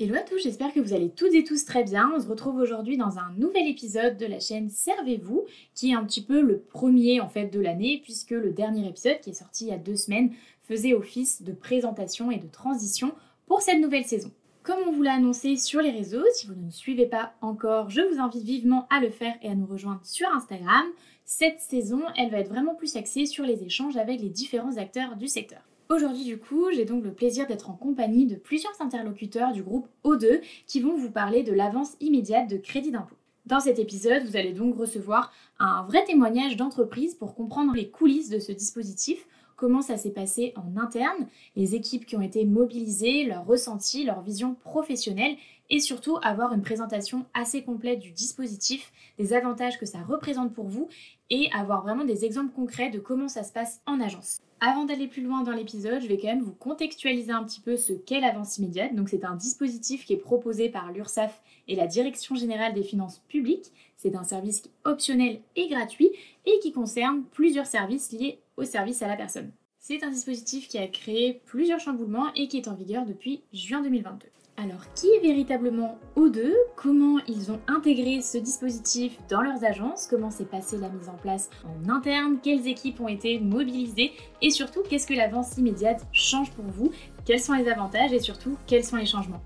Hello 0.00 0.14
à 0.14 0.20
tous, 0.20 0.38
j'espère 0.38 0.72
que 0.72 0.78
vous 0.78 0.92
allez 0.92 1.10
toutes 1.10 1.34
et 1.34 1.42
tous 1.42 1.64
très 1.64 1.82
bien. 1.82 2.12
On 2.14 2.20
se 2.20 2.28
retrouve 2.28 2.60
aujourd'hui 2.60 2.96
dans 2.96 3.18
un 3.18 3.32
nouvel 3.36 3.66
épisode 3.66 4.16
de 4.16 4.26
la 4.26 4.38
chaîne 4.38 4.70
Servez-vous, 4.70 5.44
qui 5.74 5.90
est 5.90 5.94
un 5.94 6.04
petit 6.04 6.22
peu 6.22 6.40
le 6.40 6.60
premier 6.60 7.20
en 7.20 7.28
fait 7.28 7.46
de 7.46 7.58
l'année, 7.58 7.98
puisque 8.00 8.30
le 8.30 8.52
dernier 8.52 8.86
épisode 8.86 9.18
qui 9.20 9.30
est 9.30 9.34
sorti 9.34 9.64
il 9.64 9.70
y 9.70 9.72
a 9.72 9.76
deux 9.76 9.96
semaines 9.96 10.30
faisait 10.62 10.94
office 10.94 11.42
de 11.42 11.50
présentation 11.50 12.30
et 12.30 12.38
de 12.38 12.46
transition 12.46 13.12
pour 13.48 13.60
cette 13.60 13.80
nouvelle 13.80 14.04
saison. 14.04 14.30
Comme 14.62 14.78
on 14.86 14.92
vous 14.92 15.02
l'a 15.02 15.14
annoncé 15.14 15.56
sur 15.56 15.82
les 15.82 15.90
réseaux, 15.90 16.22
si 16.32 16.46
vous 16.46 16.54
ne 16.54 16.66
nous 16.66 16.70
suivez 16.70 17.06
pas 17.06 17.32
encore, 17.40 17.90
je 17.90 18.02
vous 18.02 18.20
invite 18.20 18.44
vivement 18.44 18.86
à 18.90 19.00
le 19.00 19.10
faire 19.10 19.34
et 19.42 19.48
à 19.48 19.56
nous 19.56 19.66
rejoindre 19.66 20.04
sur 20.04 20.28
Instagram. 20.32 20.86
Cette 21.24 21.58
saison, 21.58 22.02
elle 22.16 22.30
va 22.30 22.38
être 22.38 22.50
vraiment 22.50 22.76
plus 22.76 22.94
axée 22.94 23.26
sur 23.26 23.44
les 23.44 23.64
échanges 23.64 23.96
avec 23.96 24.20
les 24.20 24.30
différents 24.30 24.76
acteurs 24.76 25.16
du 25.16 25.26
secteur. 25.26 25.62
Aujourd'hui 25.90 26.24
du 26.24 26.36
coup, 26.36 26.66
j'ai 26.70 26.84
donc 26.84 27.02
le 27.02 27.14
plaisir 27.14 27.46
d'être 27.46 27.70
en 27.70 27.72
compagnie 27.72 28.26
de 28.26 28.34
plusieurs 28.34 28.78
interlocuteurs 28.82 29.52
du 29.52 29.62
groupe 29.62 29.88
O2 30.04 30.42
qui 30.66 30.80
vont 30.80 30.94
vous 30.98 31.10
parler 31.10 31.42
de 31.42 31.54
l'avance 31.54 31.96
immédiate 32.00 32.50
de 32.50 32.58
crédit 32.58 32.90
d'impôt. 32.90 33.16
Dans 33.46 33.60
cet 33.60 33.78
épisode, 33.78 34.22
vous 34.24 34.36
allez 34.36 34.52
donc 34.52 34.76
recevoir 34.76 35.32
un 35.58 35.84
vrai 35.84 36.04
témoignage 36.04 36.58
d'entreprise 36.58 37.14
pour 37.14 37.34
comprendre 37.34 37.72
les 37.74 37.88
coulisses 37.88 38.28
de 38.28 38.38
ce 38.38 38.52
dispositif, 38.52 39.26
comment 39.56 39.80
ça 39.80 39.96
s'est 39.96 40.10
passé 40.10 40.52
en 40.56 40.78
interne, 40.78 41.26
les 41.56 41.74
équipes 41.74 42.04
qui 42.04 42.16
ont 42.16 42.20
été 42.20 42.44
mobilisées, 42.44 43.24
leurs 43.24 43.46
ressentis, 43.46 44.04
leur 44.04 44.20
vision 44.20 44.54
professionnelle 44.56 45.36
et 45.70 45.80
surtout 45.80 46.18
avoir 46.22 46.52
une 46.52 46.62
présentation 46.62 47.24
assez 47.32 47.62
complète 47.62 48.00
du 48.00 48.12
dispositif, 48.12 48.92
des 49.18 49.32
avantages 49.32 49.78
que 49.78 49.86
ça 49.86 50.02
représente 50.02 50.52
pour 50.52 50.68
vous 50.68 50.88
et 51.30 51.50
avoir 51.52 51.82
vraiment 51.82 52.04
des 52.04 52.24
exemples 52.24 52.52
concrets 52.54 52.90
de 52.90 52.98
comment 52.98 53.28
ça 53.28 53.42
se 53.42 53.52
passe 53.52 53.80
en 53.86 54.00
agence. 54.00 54.40
Avant 54.60 54.84
d'aller 54.84 55.06
plus 55.06 55.22
loin 55.22 55.42
dans 55.42 55.52
l'épisode, 55.52 56.02
je 56.02 56.08
vais 56.08 56.18
quand 56.18 56.28
même 56.28 56.42
vous 56.42 56.54
contextualiser 56.54 57.30
un 57.30 57.44
petit 57.44 57.60
peu 57.60 57.76
ce 57.76 57.92
qu'est 57.92 58.20
l'avance 58.20 58.58
immédiate. 58.58 58.94
Donc 58.94 59.08
c'est 59.08 59.24
un 59.24 59.36
dispositif 59.36 60.04
qui 60.04 60.14
est 60.14 60.18
proposé 60.18 60.68
par 60.68 60.90
l'URSSAF 60.90 61.40
et 61.68 61.76
la 61.76 61.86
Direction 61.86 62.34
générale 62.34 62.74
des 62.74 62.82
finances 62.82 63.22
publiques. 63.28 63.72
C'est 63.96 64.16
un 64.16 64.24
service 64.24 64.64
optionnel 64.84 65.40
et 65.54 65.68
gratuit 65.68 66.10
et 66.44 66.58
qui 66.60 66.72
concerne 66.72 67.22
plusieurs 67.32 67.66
services 67.66 68.10
liés 68.10 68.40
au 68.56 68.64
service 68.64 69.02
à 69.02 69.06
la 69.06 69.16
personne. 69.16 69.52
C'est 69.78 70.02
un 70.02 70.10
dispositif 70.10 70.68
qui 70.68 70.78
a 70.78 70.88
créé 70.88 71.40
plusieurs 71.46 71.80
chamboulements 71.80 72.32
et 72.34 72.48
qui 72.48 72.56
est 72.56 72.68
en 72.68 72.74
vigueur 72.74 73.06
depuis 73.06 73.42
juin 73.52 73.80
2022. 73.82 74.26
Alors, 74.60 74.92
qui 74.96 75.06
est 75.06 75.20
véritablement 75.20 76.00
O2 76.16 76.52
Comment 76.74 77.20
ils 77.28 77.52
ont 77.52 77.60
intégré 77.68 78.20
ce 78.22 78.38
dispositif 78.38 79.16
dans 79.28 79.40
leurs 79.40 79.62
agences? 79.62 80.08
Comment 80.08 80.32
s'est 80.32 80.46
passée 80.46 80.78
la 80.78 80.88
mise 80.88 81.08
en 81.08 81.14
place 81.14 81.48
en 81.64 81.88
interne? 81.88 82.38
Quelles 82.42 82.66
équipes 82.66 82.98
ont 82.98 83.06
été 83.06 83.38
mobilisées? 83.38 84.10
Et 84.42 84.50
surtout, 84.50 84.82
qu'est-ce 84.82 85.06
que 85.06 85.14
l'avance 85.14 85.56
immédiate 85.58 86.04
change 86.10 86.50
pour 86.50 86.64
vous? 86.64 86.90
Quels 87.24 87.38
sont 87.38 87.52
les 87.52 87.68
avantages 87.68 88.12
et 88.12 88.18
surtout, 88.18 88.56
quels 88.66 88.82
sont 88.82 88.96
les 88.96 89.06
changements? 89.06 89.40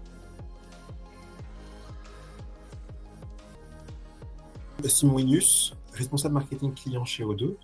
Simon 4.82 5.18
Inus, 5.18 5.74
responsable 5.92 6.32
marketing 6.32 6.72
client 6.72 7.04
chez 7.04 7.22
O2. 7.22 7.56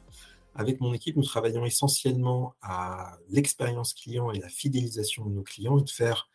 Avec 0.54 0.82
mon 0.82 0.92
équipe, 0.92 1.16
nous 1.16 1.25
travaillons 1.25 1.65
essentiellement 1.65 2.56
à 2.60 3.16
l'expérience 3.30 3.94
client 3.94 4.32
et 4.32 4.38
la 4.38 4.50
fidélisation 4.50 5.25
de 5.25 5.30
nos 5.30 5.42
clients 5.42 5.78
et 5.78 5.82
de 5.82 5.88
faire 5.88 6.28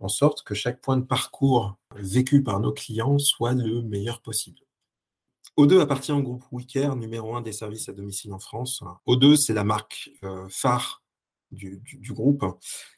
en 0.00 0.08
sorte 0.08 0.42
que 0.42 0.54
chaque 0.54 0.80
point 0.80 0.96
de 0.96 1.04
parcours 1.04 1.76
vécu 1.94 2.42
par 2.42 2.60
nos 2.60 2.72
clients 2.72 3.18
soit 3.18 3.54
le 3.54 3.82
meilleur 3.82 4.20
possible. 4.20 4.60
O2 5.58 5.80
appartient 5.80 6.12
au 6.12 6.22
groupe 6.22 6.44
WeCare, 6.52 6.96
numéro 6.96 7.34
un 7.34 7.40
des 7.40 7.52
services 7.52 7.88
à 7.88 7.92
domicile 7.92 8.32
en 8.32 8.38
France. 8.38 8.82
O2, 9.06 9.36
c'est 9.36 9.54
la 9.54 9.64
marque 9.64 10.10
euh, 10.22 10.46
phare 10.50 11.02
du, 11.50 12.12
groupe. 12.12 12.44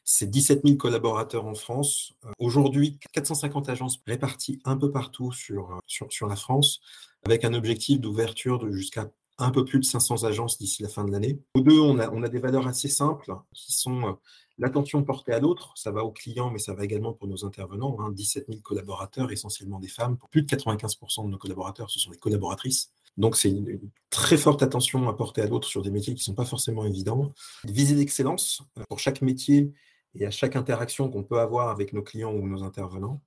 C'est 0.03 0.29
17 0.29 0.61
000 0.65 0.77
collaborateurs 0.77 1.45
en 1.45 1.55
France. 1.55 2.13
Euh, 2.25 2.31
aujourd'hui, 2.39 2.99
450 3.13 3.69
agences 3.69 4.01
réparties 4.05 4.59
un 4.65 4.75
peu 4.75 4.91
partout 4.91 5.31
euh, 5.51 5.63
sur, 5.87 6.11
sur 6.11 6.27
la 6.27 6.35
France, 6.35 6.81
avec 7.25 7.45
un 7.45 7.53
objectif 7.53 8.01
d'ouverture 8.01 8.59
de 8.59 8.71
jusqu'à 8.71 9.09
un 9.39 9.51
peu 9.51 9.65
plus 9.65 9.79
de 9.79 9.85
500 9.85 10.23
agences 10.23 10.57
d'ici 10.57 10.83
la 10.83 10.89
fin 10.89 11.05
de 11.05 11.11
l'année. 11.11 11.39
O2, 11.55 11.79
on 11.79 11.99
a, 11.99 12.09
on 12.11 12.23
a 12.23 12.29
des 12.29 12.39
valeurs 12.39 12.67
assez 12.67 12.89
simples 12.89 13.33
qui 13.53 13.71
sont 13.71 14.17
L'attention 14.59 15.03
portée 15.03 15.31
à 15.31 15.39
l'autre, 15.39 15.71
ça 15.75 15.89
va 15.89 16.03
aux 16.03 16.11
clients, 16.11 16.51
mais 16.51 16.59
ça 16.59 16.73
va 16.73 16.83
également 16.83 17.13
pour 17.13 17.29
nos 17.29 17.45
intervenants. 17.45 17.97
17 18.11 18.43
hein. 18.43 18.45
000 18.49 18.61
collaborateurs, 18.61 19.31
essentiellement 19.31 19.79
des 19.79 19.87
femmes. 19.87 20.17
Plus 20.31 20.41
de 20.41 20.47
95% 20.47 21.25
de 21.25 21.29
nos 21.29 21.37
collaborateurs, 21.37 21.89
ce 21.89 21.97
sont 21.97 22.11
des 22.11 22.17
collaboratrices. 22.17 22.91
Donc, 23.15 23.37
c'est 23.37 23.49
une, 23.49 23.79
très 24.09 24.35
forte 24.35 24.61
attention 24.61 25.07
à 25.07 25.13
porter 25.13 25.41
à 25.41 25.47
l'autre 25.47 25.65
sur 25.65 25.81
des 25.81 25.91
métiers 25.91 26.13
qui 26.13 26.19
ne 26.19 26.23
sont 26.23 26.33
pas 26.33 26.43
forcément 26.43 26.85
évidents. 26.85 27.31
Viser 27.63 27.95
l'excellence 27.95 28.61
euh, 28.77 28.83
pour 28.89 28.99
chaque 28.99 29.21
métier 29.21 29.71
et 30.13 30.25
à 30.25 30.31
chaque 30.31 30.57
interaction 30.57 31.09
qu'on 31.09 31.23
peut 31.23 31.39
avoir 31.39 31.69
avec 31.69 31.93
nos 31.93 32.03
clients 32.03 32.33
ou 32.33 32.45
nos 32.45 32.61
intervenants. 32.61 33.21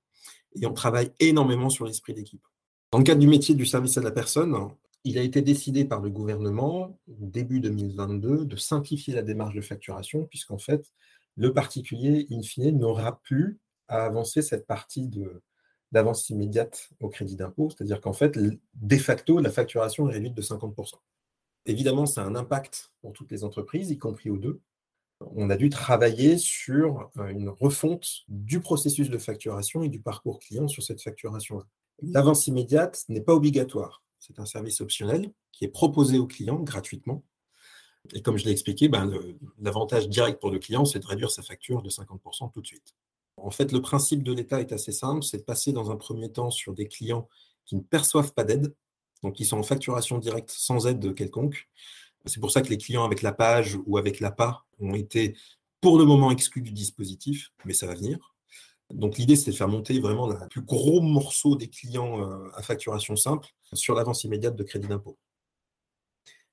Et 0.61 0.67
on 0.67 0.73
travaille 0.73 1.11
énormément 1.19 1.71
sur 1.71 1.85
l'esprit 1.85 2.13
d'équipe. 2.13 2.45
Dans 2.91 2.99
le 2.99 3.03
cadre 3.03 3.21
du 3.21 3.27
métier 3.27 3.55
du 3.55 3.65
service 3.65 3.97
à 3.97 4.01
la 4.01 4.11
personne, 4.11 4.55
il 5.03 5.17
a 5.17 5.21
été 5.21 5.41
décidé 5.41 5.85
par 5.85 6.01
le 6.01 6.09
gouvernement, 6.09 6.97
début 7.07 7.59
2022, 7.59 8.45
de 8.45 8.55
simplifier 8.55 9.13
la 9.13 9.21
démarche 9.21 9.53
de 9.53 9.61
facturation, 9.61 10.25
puisqu'en 10.25 10.57
fait, 10.57 10.91
le 11.35 11.53
particulier, 11.53 12.27
in 12.31 12.41
fine, 12.41 12.77
n'aura 12.77 13.19
plus 13.21 13.59
à 13.87 14.05
avancer 14.05 14.41
cette 14.41 14.65
partie 14.65 15.09
d'avance 15.91 16.29
immédiate 16.29 16.89
au 16.99 17.09
crédit 17.09 17.35
d'impôt, 17.35 17.69
c'est-à-dire 17.69 17.99
qu'en 17.99 18.13
fait, 18.13 18.37
de 18.37 18.97
facto, 18.97 19.39
la 19.39 19.51
facturation 19.51 20.09
est 20.09 20.13
réduite 20.13 20.35
de 20.35 20.41
50%. 20.41 20.93
Évidemment, 21.65 22.05
ça 22.05 22.23
a 22.23 22.25
un 22.25 22.35
impact 22.35 22.91
pour 23.01 23.13
toutes 23.13 23.31
les 23.31 23.43
entreprises, 23.43 23.91
y 23.91 23.97
compris 23.97 24.29
aux 24.29 24.37
deux. 24.37 24.61
On 25.35 25.49
a 25.49 25.55
dû 25.55 25.69
travailler 25.69 26.37
sur 26.37 27.09
euh, 27.17 27.27
une 27.27 27.47
refonte 27.47 28.23
du 28.27 28.59
processus 28.59 29.09
de 29.09 29.17
facturation 29.17 29.83
et 29.83 29.89
du 29.89 30.01
parcours 30.01 30.39
client 30.39 30.67
sur 30.67 30.83
cette 30.83 31.01
facturation-là. 31.01 31.63
L'avance 32.01 32.47
immédiate 32.47 33.03
n'est 33.07 33.21
pas 33.21 33.33
obligatoire. 33.33 34.03
C'est 34.25 34.39
un 34.39 34.45
service 34.45 34.79
optionnel 34.79 35.31
qui 35.51 35.65
est 35.65 35.69
proposé 35.69 36.17
aux 36.17 36.27
clients 36.27 36.59
gratuitement 36.59 37.23
et 38.13 38.21
comme 38.21 38.37
je 38.37 38.43
l'ai 38.43 38.51
expliqué, 38.51 38.89
ben, 38.89 39.09
l'avantage 39.61 40.09
direct 40.09 40.41
pour 40.41 40.51
le 40.51 40.59
client, 40.59 40.83
c'est 40.83 40.99
de 40.99 41.07
réduire 41.07 41.31
sa 41.31 41.41
facture 41.41 41.81
de 41.81 41.89
50% 41.89 42.51
tout 42.51 42.61
de 42.61 42.67
suite. 42.67 42.95
En 43.37 43.51
fait, 43.51 43.71
le 43.71 43.81
principe 43.81 44.23
de 44.23 44.33
l'État 44.33 44.59
est 44.59 44.73
assez 44.73 44.91
simple, 44.91 45.23
c'est 45.23 45.37
de 45.37 45.43
passer 45.43 45.71
dans 45.71 45.89
un 45.89 45.95
premier 45.95 46.31
temps 46.31 46.51
sur 46.51 46.73
des 46.73 46.87
clients 46.87 47.29
qui 47.65 47.75
ne 47.75 47.81
perçoivent 47.81 48.33
pas 48.33 48.43
d'aide, 48.43 48.75
donc 49.23 49.35
qui 49.35 49.45
sont 49.45 49.57
en 49.57 49.63
facturation 49.63 50.17
directe 50.17 50.51
sans 50.51 50.85
aide 50.85 51.15
quelconque. 51.15 51.69
C'est 52.25 52.41
pour 52.41 52.51
ça 52.51 52.61
que 52.61 52.69
les 52.69 52.77
clients 52.77 53.05
avec 53.05 53.21
la 53.21 53.31
page 53.31 53.77
ou 53.85 53.97
avec 53.97 54.19
l'APA 54.19 54.65
ont 54.79 54.95
été 54.95 55.35
pour 55.79 55.97
le 55.97 56.05
moment 56.05 56.29
exclus 56.31 56.61
du 56.61 56.71
dispositif, 56.71 57.51
mais 57.65 57.73
ça 57.73 57.87
va 57.87 57.95
venir. 57.95 58.32
Donc 58.93 59.17
l'idée, 59.17 59.35
c'est 59.35 59.51
de 59.51 59.55
faire 59.55 59.67
monter 59.67 59.99
vraiment 59.99 60.27
le 60.27 60.35
plus 60.49 60.61
gros 60.61 61.01
morceau 61.01 61.55
des 61.55 61.67
clients 61.67 62.21
euh, 62.21 62.49
à 62.55 62.61
facturation 62.61 63.15
simple 63.15 63.47
sur 63.73 63.95
l'avance 63.95 64.23
immédiate 64.23 64.55
de 64.55 64.63
crédit 64.63 64.87
d'impôt. 64.87 65.17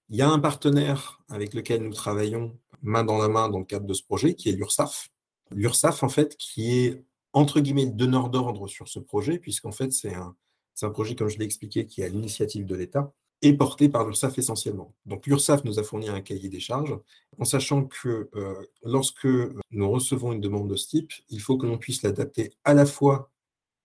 Il 0.09 0.17
y 0.17 0.23
a 0.23 0.29
un 0.29 0.39
partenaire 0.39 1.21
avec 1.29 1.55
lequel 1.55 1.83
nous 1.83 1.93
travaillons 1.93 2.59
main 2.83 3.05
dans 3.05 3.19
la 3.19 3.29
main 3.29 3.49
dans 3.49 3.59
le 3.59 3.65
cadre 3.65 3.87
de 3.87 3.95
ce 3.95 4.03
projet, 4.03 4.35
qui 4.35 4.49
est 4.49 4.53
l'URSSAF. 4.53 5.11
L'URSSAF, 5.51 6.03
en 6.03 6.09
fait, 6.09 6.37
qui 6.37 6.79
est 6.79 7.05
entre 7.33 7.61
guillemets 7.61 7.87
donneur 7.87 8.31
d'ordre 8.31 8.67
sur 8.67 8.89
ce 8.89 8.99
projet, 8.99 9.39
puisqu'en 9.39 9.71
fait, 9.71 9.93
c'est 9.93 10.15
un, 10.15 10.35
un, 10.83 10.91
projet, 10.91 11.15
comme 11.15 11.29
je 11.29 11.39
l'ai 11.39 11.45
expliqué, 11.45 11.87
qui 11.87 12.01
est 12.01 12.07
à 12.07 12.09
l'initiative 12.09 12.67
de 12.67 12.75
l'État 12.75 13.13
et 13.43 13.55
porté 13.55 13.89
par 13.89 14.05
l'URSSAF 14.05 14.39
essentiellement. 14.39 14.95
Donc 15.07 15.27
l'URSSAF 15.27 15.65
nous 15.65 15.79
a 15.79 15.83
fourni 15.83 16.09
un 16.09 16.21
cahier 16.21 16.49
des 16.49 16.61
charges, 16.61 16.99
en 17.41 17.45
sachant 17.47 17.87
que 17.87 18.29
euh, 18.35 18.67
lorsque 18.85 19.27
nous 19.71 19.91
recevons 19.91 20.33
une 20.33 20.43
demande 20.43 20.69
de 20.69 20.77
ce 20.77 20.89
type, 20.89 21.13
il 21.31 21.41
faut 21.41 21.57
que 21.57 21.67
l'on 21.67 21.79
puisse 21.79 22.03
l'adapter 22.03 22.53
à 22.65 22.75
la 22.75 22.85
fois 22.85 23.31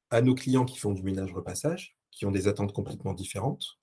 à 0.10 0.22
nos 0.22 0.36
clients 0.36 0.66
qui 0.66 0.78
font 0.78 0.92
du 0.92 1.02
ménage-repassage, 1.04 1.96
qui 2.12 2.26
ont 2.26 2.32
des 2.32 2.50
attentes 2.50 2.74
complètement 2.74 3.14
différentes, 3.14 3.78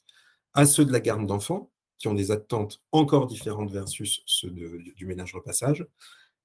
à 0.53 0.67
ceux 0.67 0.85
de 0.85 0.93
la 0.93 1.01
garde 1.01 1.27
d'enfants, 1.27 1.71
qui 1.97 2.07
ont 2.09 2.15
des 2.15 2.31
attentes 2.31 2.83
encore 2.93 3.27
différentes 3.27 3.71
versus 3.71 4.23
ceux 4.27 4.51
du 4.51 5.07
ménage-repassage, 5.07 5.87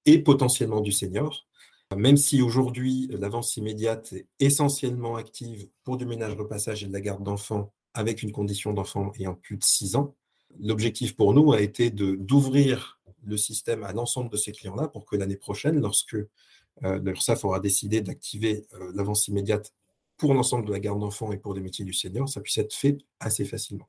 et 0.06 0.20
potentiellement 0.20 0.80
du 0.80 0.94
senior. 0.94 1.48
Même 1.96 2.18
si 2.18 2.42
aujourd'hui, 2.42 3.08
l'avance 3.12 3.58
immédiate 3.58 4.14
est 4.14 4.28
essentiellement 4.40 5.18
active 5.18 5.68
pour 5.84 5.98
du 5.98 6.06
ménage 6.06 6.34
repassage 6.34 6.84
et 6.84 6.88
de 6.88 6.94
la 6.94 7.02
garde 7.02 7.24
d'enfants 7.24 7.74
avec 7.94 8.24
une 8.24 8.32
condition 8.32 8.74
d'enfant 8.74 9.12
ayant 9.20 9.36
plus 9.36 9.58
de 9.58 9.64
6 9.64 9.96
ans, 9.96 10.16
l'objectif 10.60 11.16
pour 11.16 11.34
nous 11.34 11.52
a 11.52 11.62
été 11.62 11.90
d'ouvrir 11.90 12.97
le 13.28 13.38
système 13.38 13.84
à 13.84 13.94
l'ensemble 13.94 14.30
de 14.30 14.38
ces 14.38 14.52
clients-là 14.52 14.88
pour 14.88 15.06
que 15.06 15.16
l'année 15.16 15.38
prochaine, 15.38 15.80
lorsque 15.80 16.16
euh, 16.16 17.00
l'URSSAF 17.00 17.44
aura 17.46 17.60
décidé 17.60 18.02
d'activer 18.02 18.66
euh, 18.74 18.92
l'avance 18.96 19.28
immédiate 19.28 19.74
pour 20.18 20.34
l'ensemble 20.34 20.66
de 20.66 20.72
la 20.72 20.80
garde 20.80 21.00
d'enfants 21.00 21.32
et 21.32 21.38
pour 21.38 21.54
les 21.54 21.62
métiers 21.62 21.86
du 21.86 21.94
senior, 21.94 22.28
ça 22.28 22.42
puisse 22.42 22.58
être 22.58 22.74
fait 22.74 22.98
assez 23.20 23.46
facilement. 23.46 23.88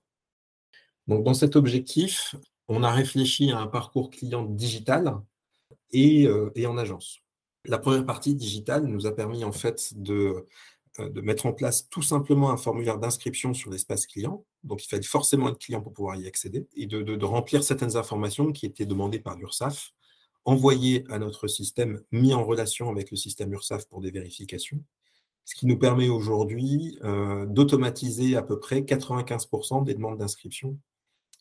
Donc, 1.07 1.25
dans 1.25 1.35
cet 1.35 1.57
objectif, 1.57 2.35
on 2.67 2.83
a 2.83 2.91
réfléchi 2.91 3.51
à 3.51 3.59
un 3.59 3.67
parcours 3.67 4.11
client 4.11 4.45
digital 4.45 5.17
et, 5.91 6.27
euh, 6.27 6.51
et 6.55 6.67
en 6.67 6.77
agence. 6.77 7.21
La 7.65 7.79
première 7.79 8.05
partie 8.05 8.35
digitale 8.35 8.85
nous 8.87 9.07
a 9.07 9.15
permis 9.15 9.45
en 9.45 9.53
fait 9.53 9.93
de, 9.97 10.47
de 10.99 11.21
mettre 11.21 11.47
en 11.47 11.53
place 11.53 11.89
tout 11.89 12.03
simplement 12.03 12.51
un 12.51 12.57
formulaire 12.57 12.99
d'inscription 12.99 13.55
sur 13.55 13.71
l'espace 13.71 14.07
client. 14.07 14.45
Donc, 14.65 14.85
il 14.85 14.89
fallait 14.89 15.03
forcément 15.03 15.49
être 15.49 15.59
client 15.59 15.81
pour 15.81 15.93
pouvoir 15.93 16.17
y 16.17 16.27
accéder 16.27 16.67
et 16.75 16.87
de, 16.87 17.03
de, 17.03 17.25
remplir 17.25 17.63
certaines 17.63 17.97
informations 17.97 18.53
qui 18.53 18.67
étaient 18.67 18.87
demandées 18.87 19.21
par 19.21 19.37
l'URSSAF, 19.37 19.93
envoyées 20.45 21.05
à 21.11 21.19
notre 21.19 21.47
système, 21.47 22.03
mis 22.11 22.35
en 22.35 22.45
relation 22.45 22.91
avec 22.91 23.11
le 23.11 23.17
système 23.17 23.53
URSSAF 23.53 23.87
pour 23.89 24.01
des 24.01 24.11
vérifications, 24.11 24.83
ce 25.45 25.55
qui 25.55 25.67
nous 25.67 25.79
permet 25.79 26.09
aujourd'hui 26.09 26.99
euh, 27.05 27.47
d'automatiser 27.47 28.37
à 28.37 28.43
peu 28.43 28.59
près 28.59 28.81
95% 28.81 29.85
des 29.85 29.95
demandes 29.95 30.19
d'inscription 30.19 30.79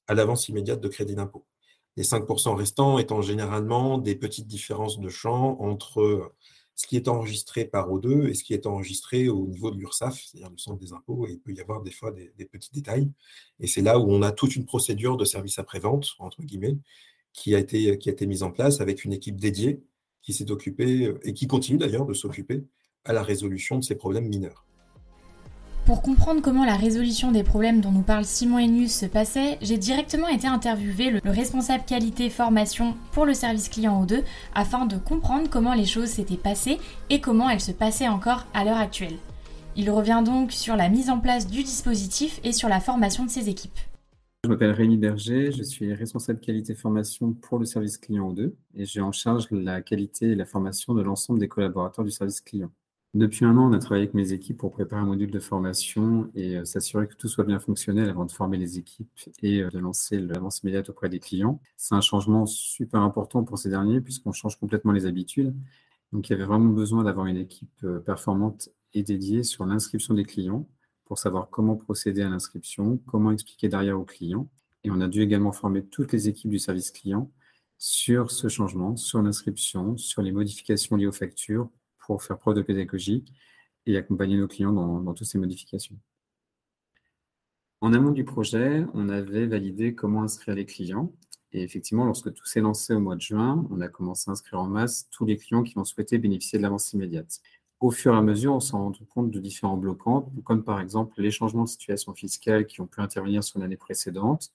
à 0.08 0.14
l'avance 0.14 0.48
immédiate 0.48 0.80
de 0.80 0.88
crédit 0.88 1.16
d'impôt. 1.16 1.46
Les 1.98 2.04
5% 2.04 2.56
restants 2.56 3.00
étant 3.00 3.22
généralement 3.22 3.98
des 3.98 4.16
petites 4.16 4.48
différences 4.48 5.00
de 5.00 5.10
champ 5.10 5.58
entre 5.60 6.32
ce 6.78 6.86
qui 6.86 6.96
est 6.96 7.08
enregistré 7.08 7.66
par 7.66 7.90
O2 7.90 8.30
et 8.30 8.36
ce 8.36 8.44
qui 8.44 8.54
est 8.54 8.68
enregistré 8.68 9.30
au 9.30 9.48
niveau 9.48 9.72
de 9.72 9.78
l'URSSAF, 9.78 10.22
c'est-à-dire 10.24 10.52
le 10.52 10.58
centre 10.60 10.80
des 10.80 10.94
impôts, 10.94 11.26
et 11.28 11.32
il 11.32 11.40
peut 11.40 11.52
y 11.52 11.60
avoir 11.60 11.82
des 11.82 11.92
fois 11.92 12.12
des, 12.12 12.46
petits 12.46 12.72
détails. 12.72 13.12
Et 13.60 13.66
c'est 13.66 13.82
là 13.82 13.98
où 13.98 14.12
on 14.12 14.22
a 14.22 14.32
toute 14.32 14.56
une 14.56 14.66
procédure 14.66 15.18
de 15.18 15.26
service 15.26 15.58
après-vente, 15.58 16.12
entre 16.20 16.44
guillemets, 16.44 16.78
qui 17.34 17.56
a, 17.56 17.60
été, 17.60 17.98
qui 17.98 18.10
a 18.10 18.12
été 18.12 18.28
mise 18.28 18.44
en 18.44 18.52
place 18.52 18.80
avec 18.80 19.06
une 19.06 19.12
équipe 19.12 19.38
dédiée 19.38 19.82
qui 20.22 20.34
s'est 20.34 20.52
occupée, 20.52 21.16
et 21.24 21.34
qui 21.34 21.48
continue 21.48 21.80
d'ailleurs 21.80 22.06
de 22.06 22.14
s'occuper 22.14 22.64
à 23.06 23.14
la 23.14 23.24
résolution 23.24 23.80
de 23.80 23.84
ces 23.84 23.96
problèmes 23.96 24.28
mineurs. 24.28 24.67
Pour 25.88 26.02
comprendre 26.02 26.42
comment 26.42 26.66
la 26.66 26.76
résolution 26.76 27.32
des 27.32 27.44
problèmes 27.44 27.80
dont 27.80 27.94
nous 27.94 28.02
parle 28.02 28.26
Simon 28.26 28.60
Enius 28.60 28.92
se 28.92 29.06
passait, 29.06 29.58
j'ai 29.62 29.78
directement 29.78 30.28
été 30.28 30.46
interviewé 30.46 31.12
le 31.12 31.32
responsable 31.32 31.86
qualité 31.86 32.30
formation 32.30 32.98
pour 33.14 33.26
le 33.26 33.34
service 33.34 33.70
client 33.70 34.04
O2 34.04 34.22
afin 34.54 34.86
de 34.86 34.98
comprendre 34.98 35.50
comment 35.50 35.74
les 35.74 35.86
choses 35.86 36.10
s'étaient 36.10 36.36
passées 36.36 36.78
et 37.10 37.22
comment 37.22 37.50
elles 37.50 37.62
se 37.62 37.72
passaient 37.72 38.10
encore 38.10 38.48
à 38.54 38.66
l'heure 38.66 38.76
actuelle. 38.76 39.16
Il 39.78 39.90
revient 39.90 40.22
donc 40.26 40.52
sur 40.52 40.76
la 40.76 40.90
mise 40.90 41.10
en 41.10 41.22
place 41.22 41.48
du 41.48 41.64
dispositif 41.64 42.42
et 42.44 42.52
sur 42.52 42.68
la 42.68 42.82
formation 42.82 43.24
de 43.24 43.30
ses 43.30 43.48
équipes. 43.48 43.80
Je 44.44 44.50
m'appelle 44.50 44.72
Rémi 44.72 44.98
Berger, 44.98 45.54
je 45.54 45.64
suis 45.64 45.94
responsable 45.94 46.42
qualité 46.42 46.76
formation 46.76 47.32
pour 47.32 47.60
le 47.60 47.66
service 47.66 47.98
client 47.98 48.34
O2 48.34 48.52
et 48.76 48.84
j'ai 48.84 49.00
en 49.00 49.14
charge 49.14 49.46
la 49.52 49.82
qualité 49.82 50.32
et 50.32 50.36
la 50.36 50.46
formation 50.46 50.94
de 50.94 51.02
l'ensemble 51.02 51.40
des 51.40 51.48
collaborateurs 51.48 52.04
du 52.04 52.12
service 52.12 52.42
client. 52.42 52.72
Depuis 53.14 53.46
un 53.46 53.58
an, 53.58 53.70
on 53.70 53.74
a 53.74 53.80
travaillé 53.80 54.04
avec 54.04 54.14
mes 54.14 54.34
équipes 54.34 54.58
pour 54.58 54.72
préparer 54.72 55.02
un 55.02 55.06
module 55.06 55.32
de 55.32 55.40
formation 55.40 56.30
et 56.36 56.58
euh, 56.58 56.66
s'assurer 56.66 57.08
que 57.08 57.16
tout 57.16 57.28
soit 57.28 57.46
bien 57.46 57.60
fonctionnel 57.60 58.10
avant 58.10 58.26
de 58.26 58.32
former 58.32 58.58
les 58.58 58.78
équipes 58.78 59.10
et 59.42 59.64
euh, 59.64 59.70
de 59.70 59.80
lancer 59.80 60.20
l'avance 60.20 60.62
immédiate 60.62 60.90
auprès 60.90 61.10
des 61.10 61.20
clients. 61.20 61.62
C'est 61.78 61.96
un 61.96 62.02
changement 62.02 62.46
super 62.46 63.02
important 63.02 63.44
pour 63.44 63.58
ces 63.58 63.70
derniers 63.70 64.02
puisqu'on 64.02 64.34
change 64.34 64.60
complètement 64.60 64.92
les 64.92 65.06
habitudes. 65.06 65.56
Donc, 66.12 66.30
il 66.30 66.34
y 66.34 66.36
avait 66.36 66.46
vraiment 66.46 66.70
besoin 66.70 67.04
d'avoir 67.04 67.26
une 67.28 67.38
équipe 67.38 67.84
euh, 67.84 68.00
performante 68.00 68.70
et 68.94 69.04
dédiée 69.04 69.44
sur 69.44 69.66
l'inscription 69.66 70.14
des 70.14 70.26
clients 70.26 70.68
pour 71.06 71.18
savoir 71.18 71.50
comment 71.50 71.76
procéder 71.76 72.22
à 72.22 72.30
l'inscription, 72.30 73.00
comment 73.08 73.32
expliquer 73.32 73.70
derrière 73.70 74.00
aux 74.00 74.06
clients. 74.06 74.50
Et 74.84 74.92
on 74.92 75.02
a 75.02 75.08
dû 75.08 75.22
également 75.22 75.54
former 75.54 75.84
toutes 75.86 76.12
les 76.12 76.28
équipes 76.28 76.52
du 76.52 76.60
service 76.60 76.92
client 76.92 77.32
sur 77.78 78.32
ce 78.32 78.48
changement, 78.48 78.96
sur 78.96 79.22
l'inscription, 79.22 79.98
sur 79.98 80.22
les 80.22 80.32
modifications 80.32 80.98
liées 80.98 81.08
aux 81.08 81.12
factures 81.12 81.70
pour 82.08 82.24
faire 82.24 82.38
preuve 82.38 82.56
de 82.56 82.62
pédagogie 82.62 83.26
et 83.86 83.98
accompagner 83.98 84.38
nos 84.38 84.48
clients 84.48 84.72
dans, 84.72 85.14
toutes 85.14 85.28
ces 85.28 85.38
modifications. 85.38 85.96
En 87.82 87.94
amont 87.94 88.12
du 88.12 88.24
projet, 88.24 88.86
on 88.94 89.10
avait 89.10 89.46
validé 89.46 89.94
comment 89.94 90.24
inscrire 90.24 90.56
les 90.56 90.66
clients. 90.66 91.12
Et 91.52 91.62
effectivement, 91.62 92.06
lorsque 92.06 92.34
tout 92.34 92.46
s'est 92.46 92.62
lancé 92.62 92.94
au 92.94 93.00
mois 93.00 93.16
de 93.16 93.22
juin, 93.22 93.68
on 93.70 93.82
a 93.82 93.88
commencé 93.88 94.30
à 94.30 94.32
inscrire 94.32 94.60
en 94.60 94.68
masse 94.68 95.08
tous 95.12 95.26
les 95.26 95.38
clients 95.38 95.64
qui 95.64 95.78
ont 95.78 95.86
souhaité 95.86 96.18
bénéficier 96.18 96.58
de 96.58 96.64
l'avance 96.64 96.92
immédiate. 96.94 97.42
Au 97.80 97.92
fur 97.92 98.14
et 98.14 98.18
à 98.18 98.22
mesure, 98.22 98.54
on 98.56 98.60
s'est 98.60 98.72
rendu 98.72 99.06
compte 99.06 99.30
de 99.30 99.40
différents 99.40 99.78
bloquants, 99.78 100.32
comme 100.44 100.64
par 100.64 100.80
exemple 100.80 101.22
les 101.22 101.30
changements 101.30 101.66
de 101.66 101.70
situation 101.70 102.14
fiscale 102.16 102.66
qui 102.66 102.82
ont 102.82 102.88
pu 102.88 103.02
intervenir 103.02 103.44
sur 103.44 103.60
l'année 103.60 103.78
précédente, 103.78 104.52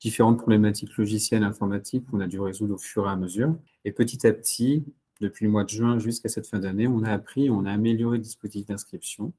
différentes 0.00 0.38
problématiques 0.38 0.96
logicielles 0.96 1.44
informatiques 1.44 2.06
qu'on 2.10 2.20
a 2.20 2.26
dû 2.26 2.38
résoudre 2.40 2.74
au 2.74 2.78
fur 2.78 3.06
et 3.06 3.10
à 3.10 3.16
mesure. 3.16 3.56
Et 3.84 3.92
petit 3.92 4.26
à 4.26 4.32
petit, 4.32 4.84
depuis 5.20 5.44
le 5.44 5.50
mois 5.50 5.64
de 5.64 5.70
juin 5.70 5.98
jusqu'à 5.98 6.28
cette 6.28 6.46
fin 6.46 6.58
d'année, 6.58 6.86
on 6.88 7.02
a 7.02 7.10
appris, 7.10 7.50
on 7.50 7.64
a 7.64 7.72
amélioré 7.72 8.18
le 8.18 8.22
dispositif 8.22 8.66
d'inscription, 8.66 9.32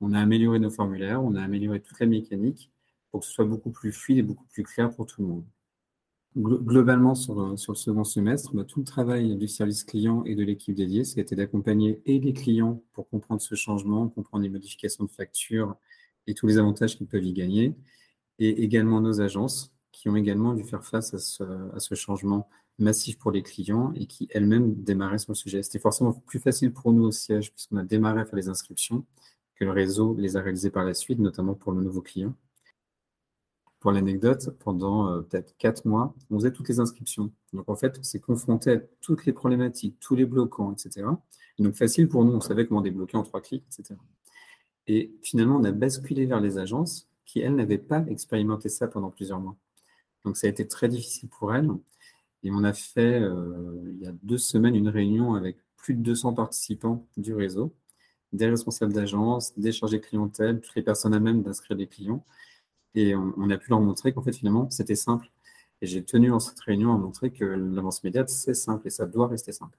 on 0.00 0.12
a 0.12 0.20
amélioré 0.20 0.58
nos 0.58 0.70
formulaires, 0.70 1.22
on 1.22 1.34
a 1.34 1.42
amélioré 1.42 1.80
toute 1.80 1.98
la 2.00 2.06
mécanique 2.06 2.70
pour 3.10 3.20
que 3.20 3.26
ce 3.26 3.32
soit 3.32 3.44
beaucoup 3.44 3.70
plus 3.70 3.92
fluide 3.92 4.18
et 4.18 4.22
beaucoup 4.22 4.46
plus 4.52 4.62
clair 4.64 4.90
pour 4.90 5.06
tout 5.06 5.22
le 5.22 5.28
monde. 5.28 5.44
Globalement, 6.36 7.14
sur, 7.14 7.56
sur 7.56 7.72
le 7.72 7.78
second 7.78 8.02
semestre, 8.02 8.54
bah, 8.54 8.64
tout 8.64 8.80
le 8.80 8.84
travail 8.84 9.36
du 9.36 9.46
service 9.46 9.84
client 9.84 10.24
et 10.24 10.34
de 10.34 10.42
l'équipe 10.42 10.74
dédiée, 10.74 11.04
c'était 11.04 11.36
d'accompagner 11.36 12.02
et 12.06 12.18
les 12.18 12.32
clients 12.32 12.82
pour 12.92 13.08
comprendre 13.08 13.40
ce 13.40 13.54
changement, 13.54 14.08
comprendre 14.08 14.42
les 14.42 14.50
modifications 14.50 15.04
de 15.04 15.10
facture 15.10 15.76
et 16.26 16.34
tous 16.34 16.48
les 16.48 16.58
avantages 16.58 16.96
qu'ils 16.96 17.06
peuvent 17.06 17.24
y 17.24 17.32
gagner, 17.32 17.76
et 18.40 18.64
également 18.64 19.00
nos 19.00 19.20
agences 19.20 19.72
qui 19.92 20.08
ont 20.08 20.16
également 20.16 20.54
dû 20.54 20.64
faire 20.64 20.84
face 20.84 21.14
à 21.14 21.18
ce, 21.18 21.44
à 21.72 21.78
ce 21.78 21.94
changement 21.94 22.48
massif 22.78 23.18
pour 23.18 23.30
les 23.30 23.42
clients 23.42 23.92
et 23.94 24.06
qui 24.06 24.28
elles-mêmes 24.30 24.74
démarraient 24.74 25.18
sur 25.18 25.32
le 25.32 25.36
sujet. 25.36 25.62
C'était 25.62 25.78
forcément 25.78 26.12
plus 26.12 26.40
facile 26.40 26.72
pour 26.72 26.92
nous 26.92 27.04
au 27.04 27.12
siège 27.12 27.52
puisqu'on 27.52 27.76
a 27.76 27.84
démarré 27.84 28.20
à 28.20 28.24
faire 28.24 28.36
les 28.36 28.48
inscriptions 28.48 29.04
que 29.54 29.64
le 29.64 29.70
réseau 29.70 30.14
les 30.18 30.36
a 30.36 30.40
réalisées 30.40 30.70
par 30.70 30.84
la 30.84 30.94
suite, 30.94 31.18
notamment 31.18 31.54
pour 31.54 31.72
le 31.72 31.82
nouveau 31.82 32.02
client. 32.02 32.34
Pour 33.80 33.92
l'anecdote, 33.92 34.50
pendant 34.60 35.08
euh, 35.08 35.20
peut-être 35.20 35.56
quatre 35.58 35.86
mois, 35.86 36.14
on 36.30 36.38
faisait 36.38 36.52
toutes 36.52 36.68
les 36.68 36.80
inscriptions. 36.80 37.30
Donc 37.52 37.68
en 37.68 37.76
fait, 37.76 37.98
on 37.98 38.02
s'est 38.02 38.18
confronté 38.18 38.70
à 38.72 38.78
toutes 39.00 39.26
les 39.26 39.32
problématiques, 39.32 40.00
tous 40.00 40.16
les 40.16 40.24
bloquants, 40.24 40.72
etc. 40.72 41.06
Et 41.58 41.62
donc 41.62 41.74
facile 41.74 42.08
pour 42.08 42.24
nous, 42.24 42.32
on 42.32 42.40
savait 42.40 42.66
comment 42.66 42.80
débloquer 42.80 43.16
en 43.16 43.22
trois 43.22 43.42
clics, 43.42 43.64
etc. 43.66 44.00
Et 44.86 45.14
finalement, 45.22 45.56
on 45.56 45.64
a 45.64 45.72
basculé 45.72 46.26
vers 46.26 46.40
les 46.40 46.58
agences 46.58 47.08
qui, 47.24 47.40
elles, 47.40 47.54
n'avaient 47.54 47.78
pas 47.78 48.04
expérimenté 48.06 48.68
ça 48.68 48.88
pendant 48.88 49.10
plusieurs 49.10 49.40
mois. 49.40 49.56
Donc 50.24 50.36
ça 50.36 50.46
a 50.46 50.50
été 50.50 50.66
très 50.66 50.88
difficile 50.88 51.28
pour 51.28 51.54
elles. 51.54 51.70
Et 52.44 52.50
on 52.52 52.62
a 52.62 52.72
fait, 52.74 53.20
euh, 53.20 53.82
il 53.86 54.02
y 54.02 54.06
a 54.06 54.12
deux 54.22 54.38
semaines, 54.38 54.76
une 54.76 54.88
réunion 54.88 55.34
avec 55.34 55.56
plus 55.76 55.94
de 55.94 56.02
200 56.02 56.34
participants 56.34 57.06
du 57.16 57.34
réseau, 57.34 57.74
des 58.32 58.46
responsables 58.48 58.92
d'agence, 58.92 59.58
des 59.58 59.72
chargés 59.72 60.00
clientèle, 60.00 60.60
toutes 60.60 60.74
les 60.76 60.82
personnes 60.82 61.14
à 61.14 61.20
même 61.20 61.42
d'inscrire 61.42 61.76
des 61.76 61.86
clients. 61.86 62.24
Et 62.94 63.14
on, 63.16 63.50
a 63.50 63.58
pu 63.58 63.70
leur 63.70 63.80
montrer 63.80 64.12
qu'en 64.12 64.22
fait, 64.22 64.32
finalement, 64.32 64.70
c'était 64.70 64.94
simple. 64.94 65.30
Et 65.80 65.86
j'ai 65.86 66.04
tenu 66.04 66.32
en 66.32 66.40
cette 66.40 66.60
réunion 66.60 66.94
à 66.94 66.98
montrer 66.98 67.32
que 67.32 67.44
l'avance 67.44 68.00
immédiate, 68.02 68.30
c'est 68.30 68.54
simple 68.54 68.86
et 68.86 68.90
ça 68.90 69.06
doit 69.06 69.28
rester 69.28 69.52
simple. 69.52 69.78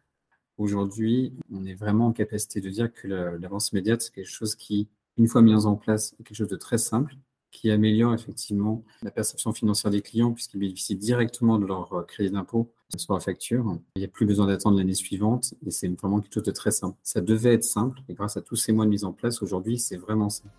Aujourd'hui, 0.57 1.33
on 1.51 1.65
est 1.65 1.75
vraiment 1.75 2.07
en 2.07 2.13
capacité 2.13 2.61
de 2.61 2.69
dire 2.69 2.91
que 2.93 3.07
l'avance 3.07 3.71
immédiate, 3.71 4.01
c'est 4.01 4.13
quelque 4.13 4.29
chose 4.29 4.55
qui, 4.55 4.89
une 5.17 5.27
fois 5.27 5.41
mis 5.41 5.53
en 5.53 5.75
place, 5.75 6.13
est 6.13 6.23
quelque 6.23 6.37
chose 6.37 6.47
de 6.49 6.55
très 6.57 6.77
simple, 6.77 7.15
qui 7.51 7.71
améliore 7.71 8.13
effectivement 8.13 8.83
la 9.01 9.11
perception 9.11 9.53
financière 9.53 9.91
des 9.91 10.01
clients 10.01 10.31
puisqu'ils 10.31 10.59
bénéficient 10.59 10.97
directement 10.97 11.57
de 11.57 11.65
leur 11.65 11.93
euh, 11.93 12.03
crédit 12.03 12.31
d'impôt 12.31 12.71
sur 12.97 13.13
la 13.13 13.19
facture. 13.19 13.77
Il 13.95 13.99
n'y 13.99 14.05
a 14.05 14.09
plus 14.09 14.25
besoin 14.25 14.47
d'attendre 14.47 14.77
l'année 14.77 14.93
suivante 14.93 15.53
et 15.65 15.71
c'est 15.71 15.87
vraiment 15.87 16.19
quelque 16.19 16.33
chose 16.33 16.43
de 16.43 16.51
très 16.51 16.71
simple. 16.71 16.97
Ça 17.03 17.21
devait 17.21 17.53
être 17.53 17.63
simple 17.63 18.01
et 18.09 18.13
grâce 18.13 18.37
à 18.37 18.41
tous 18.41 18.55
ces 18.55 18.71
mois 18.71 18.85
de 18.85 18.89
mise 18.89 19.03
en 19.03 19.13
place, 19.13 19.41
aujourd'hui, 19.41 19.79
c'est 19.79 19.97
vraiment 19.97 20.29
simple. 20.29 20.53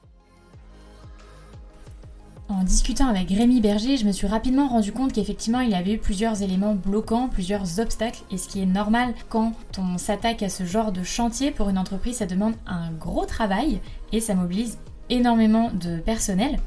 En 2.49 2.63
discutant 2.63 3.09
avec 3.09 3.29
Rémi 3.31 3.61
Berger, 3.61 3.97
je 3.97 4.07
me 4.07 4.13
suis 4.13 4.29
rapidement 4.29 4.69
rendu 4.69 4.93
compte 4.93 5.13
qu'effectivement 5.13 5.61
il 5.61 5.75
avait 5.75 5.95
eu 5.95 5.99
plusieurs 5.99 6.43
éléments 6.43 6.77
bloquants, 6.77 7.29
plusieurs 7.29 7.81
obstacles, 7.81 8.23
et 8.31 8.39
ce 8.39 8.49
qui 8.49 8.63
est 8.63 8.67
normal 8.67 9.15
quand 9.29 9.53
on 9.79 9.99
s'attaque 9.99 10.45
à 10.45 10.49
ce 10.49 10.65
genre 10.65 10.93
de 10.93 11.03
chantier 11.03 11.51
pour 11.51 11.69
une 11.69 11.79
entreprise, 11.79 12.19
ça 12.19 12.27
demande 12.27 12.55
un 12.67 12.93
gros 12.93 13.27
travail 13.27 13.81
et 14.13 14.21
ça 14.21 14.37
mobilise 14.37 14.79
énormément 15.11 15.73
de 15.73 15.99
personnel. 15.99 16.61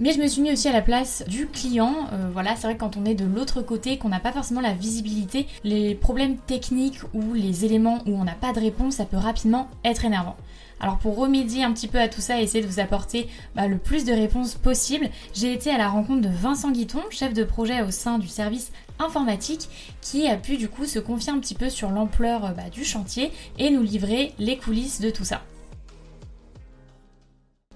Mais 0.00 0.14
je 0.14 0.18
me 0.18 0.26
suis 0.28 0.40
mis 0.40 0.50
aussi 0.50 0.66
à 0.66 0.72
la 0.72 0.80
place 0.80 1.22
du 1.28 1.46
client. 1.46 1.94
Euh, 2.14 2.30
voilà, 2.32 2.56
c'est 2.56 2.62
vrai 2.62 2.74
que 2.74 2.80
quand 2.80 2.96
on 2.96 3.04
est 3.04 3.14
de 3.14 3.26
l'autre 3.26 3.60
côté, 3.60 3.98
qu'on 3.98 4.08
n'a 4.08 4.18
pas 4.18 4.32
forcément 4.32 4.62
la 4.62 4.72
visibilité, 4.72 5.46
les 5.62 5.94
problèmes 5.94 6.38
techniques 6.38 7.00
ou 7.12 7.34
les 7.34 7.66
éléments 7.66 7.98
où 8.06 8.18
on 8.18 8.24
n'a 8.24 8.32
pas 8.32 8.54
de 8.54 8.60
réponse, 8.60 8.94
ça 8.94 9.04
peut 9.04 9.18
rapidement 9.18 9.68
être 9.84 10.06
énervant. 10.06 10.36
Alors 10.80 10.96
pour 10.96 11.16
remédier 11.16 11.64
un 11.64 11.72
petit 11.72 11.86
peu 11.86 12.00
à 12.00 12.08
tout 12.08 12.22
ça 12.22 12.40
et 12.40 12.44
essayer 12.44 12.64
de 12.64 12.66
vous 12.66 12.80
apporter 12.80 13.28
bah, 13.54 13.66
le 13.66 13.76
plus 13.76 14.06
de 14.06 14.12
réponses 14.14 14.54
possible, 14.54 15.10
j'ai 15.34 15.52
été 15.52 15.70
à 15.70 15.76
la 15.76 15.90
rencontre 15.90 16.22
de 16.22 16.34
Vincent 16.34 16.70
Guiton, 16.70 17.02
chef 17.10 17.34
de 17.34 17.44
projet 17.44 17.82
au 17.82 17.90
sein 17.90 18.18
du 18.18 18.28
service 18.28 18.72
informatique, 18.98 19.68
qui 20.00 20.26
a 20.26 20.36
pu 20.36 20.56
du 20.56 20.70
coup 20.70 20.86
se 20.86 20.98
confier 20.98 21.30
un 21.30 21.40
petit 21.40 21.54
peu 21.54 21.68
sur 21.68 21.90
l'ampleur 21.90 22.54
bah, 22.54 22.70
du 22.72 22.86
chantier 22.86 23.32
et 23.58 23.68
nous 23.68 23.82
livrer 23.82 24.32
les 24.38 24.56
coulisses 24.56 25.02
de 25.02 25.10
tout 25.10 25.24
ça. 25.24 25.42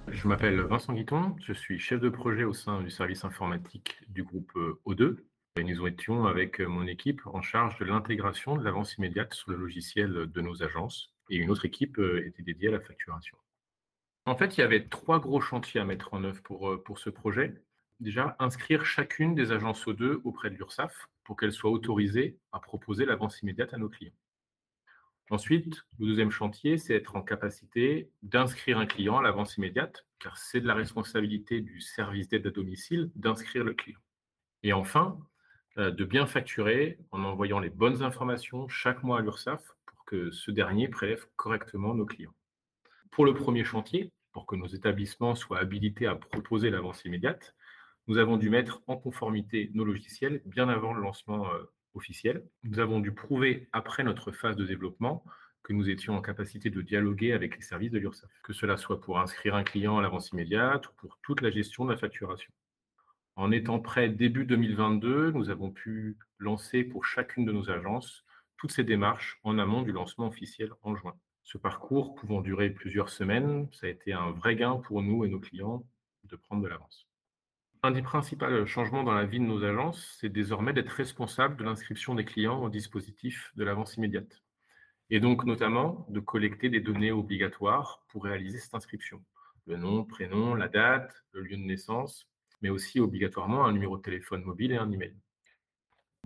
Je 0.09 0.29
m'appelle 0.29 0.61
Vincent 0.61 0.93
Guiton, 0.93 1.37
je 1.41 1.53
suis 1.53 1.79
chef 1.79 2.01
de 2.01 2.09
projet 2.09 2.45
au 2.45 2.53
sein 2.53 2.83
du 2.83 2.91
service 2.91 3.25
informatique 3.25 4.01
du 4.09 4.23
groupe 4.23 4.53
euh, 4.57 4.81
O2. 4.87 5.17
Et 5.57 5.65
nous 5.65 5.87
étions 5.87 6.27
avec 6.27 6.61
euh, 6.61 6.67
mon 6.67 6.87
équipe 6.87 7.21
en 7.27 7.41
charge 7.41 7.79
de 7.79 7.85
l'intégration 7.85 8.57
de 8.57 8.65
l'avance 8.65 8.97
immédiate 8.97 9.35
sur 9.35 9.51
le 9.51 9.57
logiciel 9.57 10.13
de 10.27 10.41
nos 10.41 10.63
agences 10.63 11.13
et 11.31 11.37
une 11.37 11.51
autre 11.51 11.65
équipe 11.65 11.99
euh, 11.99 12.27
était 12.27 12.43
dédiée 12.43 12.69
à 12.69 12.73
la 12.73 12.81
facturation. 12.81 13.37
En 14.27 14.37
fait, 14.37 14.57
il 14.57 14.61
y 14.61 14.65
avait 14.65 14.89
trois 14.89 15.21
gros 15.21 15.41
chantiers 15.41 15.81
à 15.81 15.85
mettre 15.85 16.13
en 16.13 16.25
œuvre 16.25 16.43
pour, 16.43 16.99
ce 16.99 17.11
projet. 17.11 17.55
Déjà, 18.01 18.37
inscrire 18.39 18.85
chacune 18.85 19.35
des 19.35 19.53
agences 19.53 19.87
O2 19.87 20.21
auprès 20.25 20.51
de 20.51 20.57
l'URSSAF 20.57 21.09
pour 21.25 21.37
qu'elles 21.37 21.53
soient 21.53 21.71
autorisées 21.71 22.39
à 22.53 22.59
proposer 22.59 23.05
l'avance 23.05 23.43
immédiate 23.43 23.75
à 23.75 23.79
nos 23.79 23.89
clients. 23.89 24.15
Ensuite, 25.31 25.85
le 25.99 26.07
deuxième 26.07 26.31
chantier, 26.31 26.77
c'est 26.77 26.95
être 26.95 27.17
en 27.17 27.23
capacité 27.23 28.11
d'inscrire 28.23 28.79
un 28.79 28.87
client 28.87 29.19
à 29.19 29.23
l'avance 29.23 29.57
immédiate, 29.57 30.07
car 30.19 30.37
c'est 30.37 30.61
de 30.61 30.67
la 30.67 30.75
responsabilité 30.75 31.61
du 31.61 31.81
service 31.81 32.29
d'aide 32.29 32.47
à 32.47 32.51
domicile 32.51 33.11
d'inscrire 33.15 33.65
le 33.65 33.73
client. 33.73 33.99
Et 34.63 34.75
enfin, 34.75 35.19
euh, 35.79 35.91
de 35.91 36.05
bien 36.05 36.27
facturer 36.27 36.99
en 37.11 37.25
envoyant 37.25 37.59
les 37.59 37.71
bonnes 37.71 38.03
informations 38.03 38.69
chaque 38.69 39.03
mois 39.03 39.19
à 39.19 39.23
l'URSSAF 39.23 39.63
pour 39.87 40.05
que 40.05 40.31
ce 40.31 40.51
dernier 40.51 40.89
prélève 40.89 41.27
correctement 41.37 41.95
nos 41.95 42.07
clients. 42.07 42.35
Pour 43.11 43.25
le 43.25 43.33
premier 43.33 43.65
chantier, 43.65 44.13
pour 44.33 44.47
que 44.47 44.57
nos 44.57 44.67
établissements 44.67 45.35
soient 45.35 45.59
habilités 45.59 46.07
à 46.07 46.17
proposer 46.17 46.69
l'avance 46.69 47.05
immédiate, 47.05 47.55
nous 48.09 48.19
avons 48.19 48.37
dû 48.37 48.51
mettre 48.51 48.83
en 48.87 48.97
conformité 48.97 49.71
nos 49.73 49.85
logiciels 49.85 50.43
bien 50.45 50.69
avant 50.69 50.93
le 50.93 51.01
lancement 51.01 51.47
euh, 51.95 51.99
officiel. 51.99 52.45
Nous 52.63 52.79
avons 52.79 53.01
dû 53.01 53.13
prouver, 53.13 53.69
après 53.73 54.05
notre 54.05 54.33
phase 54.33 54.57
de 54.57 54.65
développement, 54.65 55.25
que 55.63 55.73
nous 55.73 55.89
étions 55.89 56.15
en 56.15 56.21
capacité 56.21 56.71
de 56.71 56.83
dialoguer 56.83 57.33
avec 57.33 57.57
les 57.57 57.63
services 57.63 57.91
de 57.91 57.99
l'URSSAF, 57.99 58.31
que 58.43 58.53
cela 58.53 58.77
soit 58.77 59.01
pour 59.01 59.19
inscrire 59.19 59.55
un 59.55 59.65
client 59.65 59.99
à 59.99 60.03
l'avance 60.03 60.31
immédiate 60.31 60.87
ou 60.89 60.93
pour 60.97 61.19
toute 61.23 61.41
la 61.41 61.51
gestion 61.51 61.87
de 61.87 61.93
la 61.93 61.97
facturation. 61.97 62.53
En 63.37 63.51
étant 63.51 63.81
prêt 63.81 64.09
début 64.09 64.45
2022, 64.45 65.33
nous 65.33 65.51
avons 65.51 65.71
pu 65.71 66.19
lancer 66.39 66.85
pour 66.85 67.05
chacune 67.05 67.45
de 67.45 67.53
nos 67.53 67.71
agences 67.71 68.25
toutes 68.57 68.73
ces 68.73 68.85
démarches 68.85 69.41
en 69.43 69.59
amont 69.59 69.83
du 69.83 69.91
lancement 69.91 70.29
officiel 70.29 70.71
en 70.83 70.95
juin. 70.95 71.17
Ce 71.43 71.59
parcours 71.59 72.15
pouvant 72.15 72.41
durer 72.41 72.71
plusieurs 72.71 73.09
semaines, 73.09 73.69
ça 73.73 73.87
a 73.87 73.91
été 73.91 74.13
un 74.13 74.31
vrai 74.31 74.55
gain 74.55 74.77
pour 74.77 75.03
nous 75.03 75.25
et 75.25 75.29
nos 75.29 75.41
clients 75.41 75.85
de 76.25 76.37
prendre 76.37 76.63
de 76.63 76.69
l'avance. 76.69 77.09
Un 77.85 77.91
des 77.91 78.01
principaux 78.01 78.65
changements 78.65 79.03
dans 79.03 79.13
la 79.13 79.27
vie 79.27 79.41
de 79.41 79.45
nos 79.45 79.63
agences, 79.63 80.17
c'est 80.19 80.31
désormais 80.31 80.73
d'être 80.73 80.89
responsable 80.89 81.57
de 81.59 81.65
l'inscription 81.65 82.15
des 82.15 82.25
clients 82.25 82.63
au 82.63 82.71
dispositif 82.71 83.53
de 83.57 83.63
l'avance 83.63 83.99
immédiate. 83.99 84.43
Et 85.11 85.21
donc 85.21 85.45
notamment 85.45 86.07
de 86.09 86.19
collecter 86.19 86.71
des 86.71 86.81
données 86.81 87.13
obligatoires 87.13 88.03
pour 88.09 88.25
réaliser 88.25 88.57
cette 88.57 88.75
inscription. 88.75 89.23
Le 89.67 89.77
nom, 89.77 90.03
prénom, 90.03 90.55
la 90.55 90.69
date, 90.69 91.13
le 91.33 91.43
lieu 91.43 91.59
de 91.59 91.63
naissance, 91.63 92.27
mais 92.63 92.71
aussi 92.71 93.01
obligatoirement 93.01 93.67
un 93.67 93.73
numéro 93.73 93.99
de 93.99 94.03
téléphone 94.03 94.45
mobile 94.45 94.73
et 94.73 94.79
un 94.79 94.91
email. 94.91 95.15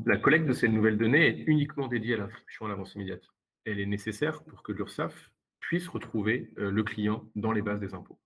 La 0.06 0.16
collecte 0.16 0.46
de 0.46 0.52
ces 0.52 0.68
nouvelles 0.68 0.96
données 0.96 1.26
est 1.26 1.42
uniquement 1.48 1.88
dédiée 1.88 2.14
à 2.14 2.18
l'inscription 2.18 2.66
à 2.66 2.68
l'avance 2.68 2.94
immédiate. 2.94 3.24
Elle 3.64 3.80
est 3.80 3.86
nécessaire 3.86 4.44
pour 4.44 4.62
que 4.62 4.70
l'URSSAF 4.70 5.32
puisse 5.58 5.88
retrouver 5.88 6.52
euh, 6.58 6.70
le 6.70 6.84
client 6.84 7.28
dans 7.34 7.50
les 7.50 7.62
bases 7.62 7.80
des 7.80 7.94
impôts. 7.94 8.20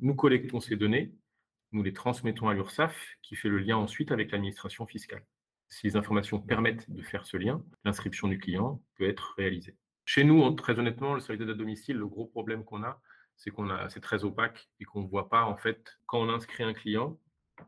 Nous 0.00 0.14
collectons 0.14 0.60
ces 0.60 0.76
données 0.76 1.12
nous 1.72 1.82
les 1.82 1.92
transmettons 1.92 2.48
à 2.48 2.54
l'URSSAF 2.54 2.96
qui 3.22 3.36
fait 3.36 3.48
le 3.48 3.58
lien 3.58 3.76
ensuite 3.76 4.12
avec 4.12 4.30
l'administration 4.30 4.86
fiscale. 4.86 5.24
Si 5.68 5.86
les 5.86 5.96
informations 5.96 6.40
permettent 6.40 6.90
de 6.90 7.02
faire 7.02 7.26
ce 7.26 7.36
lien, 7.36 7.62
l'inscription 7.84 8.28
du 8.28 8.38
client 8.38 8.82
peut 8.96 9.08
être 9.08 9.34
réalisée. 9.36 9.76
Chez 10.04 10.24
nous, 10.24 10.50
très 10.52 10.78
honnêtement, 10.78 11.14
le 11.14 11.20
service 11.20 11.40
d'aide 11.40 11.50
à 11.50 11.58
domicile, 11.58 11.96
le 11.96 12.06
gros 12.06 12.26
problème 12.26 12.64
qu'on 12.64 12.82
a, 12.82 13.00
c'est 13.36 13.50
qu'on 13.50 13.68
a, 13.68 13.88
c'est 13.90 14.00
très 14.00 14.24
opaque 14.24 14.70
et 14.80 14.84
qu'on 14.84 15.02
ne 15.02 15.08
voit 15.08 15.28
pas, 15.28 15.44
en 15.44 15.56
fait, 15.56 15.98
quand 16.06 16.20
on 16.20 16.30
inscrit 16.30 16.64
un 16.64 16.72
client, 16.72 17.18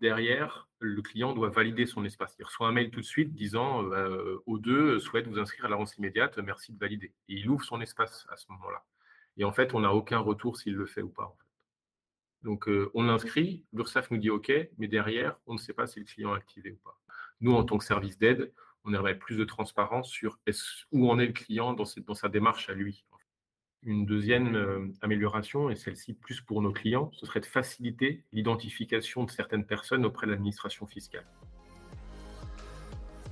derrière, 0.00 0.68
le 0.78 1.02
client 1.02 1.34
doit 1.34 1.50
valider 1.50 1.84
son 1.84 2.04
espace. 2.04 2.34
Il 2.38 2.44
reçoit 2.44 2.68
un 2.68 2.72
mail 2.72 2.90
tout 2.90 3.00
de 3.00 3.06
suite 3.06 3.34
disant 3.34 3.84
euh, 3.92 4.38
O2 4.46 4.98
souhaite 4.98 5.28
vous 5.28 5.38
inscrire 5.38 5.66
à 5.66 5.68
l'avance 5.68 5.96
immédiate, 5.98 6.38
merci 6.38 6.72
de 6.72 6.78
valider. 6.78 7.12
Et 7.28 7.34
il 7.34 7.48
ouvre 7.50 7.64
son 7.64 7.80
espace 7.80 8.26
à 8.30 8.36
ce 8.36 8.50
moment-là. 8.52 8.84
Et 9.36 9.44
en 9.44 9.52
fait, 9.52 9.74
on 9.74 9.80
n'a 9.80 9.92
aucun 9.92 10.18
retour 10.18 10.56
s'il 10.56 10.74
le 10.74 10.86
fait 10.86 11.02
ou 11.02 11.10
pas. 11.10 11.36
Donc, 12.42 12.68
euh, 12.68 12.90
on 12.94 13.02
l'inscrit, 13.02 13.64
l'URSSAF 13.72 14.10
nous 14.10 14.18
dit 14.18 14.30
OK, 14.30 14.52
mais 14.78 14.88
derrière, 14.88 15.36
on 15.46 15.54
ne 15.54 15.58
sait 15.58 15.74
pas 15.74 15.86
si 15.86 16.00
le 16.00 16.06
client 16.06 16.34
est 16.34 16.38
activé 16.38 16.72
ou 16.72 16.78
pas. 16.82 16.98
Nous, 17.40 17.52
en 17.52 17.64
tant 17.64 17.78
que 17.78 17.84
service 17.84 18.18
d'aide, 18.18 18.52
on 18.84 18.94
aimerait 18.94 19.18
plus 19.18 19.36
de 19.36 19.44
transparence 19.44 20.08
sur 20.08 20.38
où 20.92 21.10
en 21.10 21.18
est 21.18 21.26
le 21.26 21.32
client 21.32 21.74
dans, 21.74 21.84
sa 21.84 22.28
démarche 22.28 22.70
à 22.70 22.74
lui. 22.74 23.04
Une 23.82 24.06
deuxième 24.06 24.56
euh, 24.56 24.88
amélioration, 25.00 25.70
et 25.70 25.76
celle-ci 25.76 26.14
plus 26.14 26.40
pour 26.40 26.62
nos 26.62 26.72
clients, 26.72 27.10
ce 27.12 27.26
serait 27.26 27.40
de 27.40 27.46
faciliter 27.46 28.24
l'identification 28.32 29.24
de 29.24 29.30
certaines 29.30 29.64
personnes 29.64 30.04
auprès 30.04 30.26
de 30.26 30.32
l'administration 30.32 30.86
fiscale. 30.86 31.26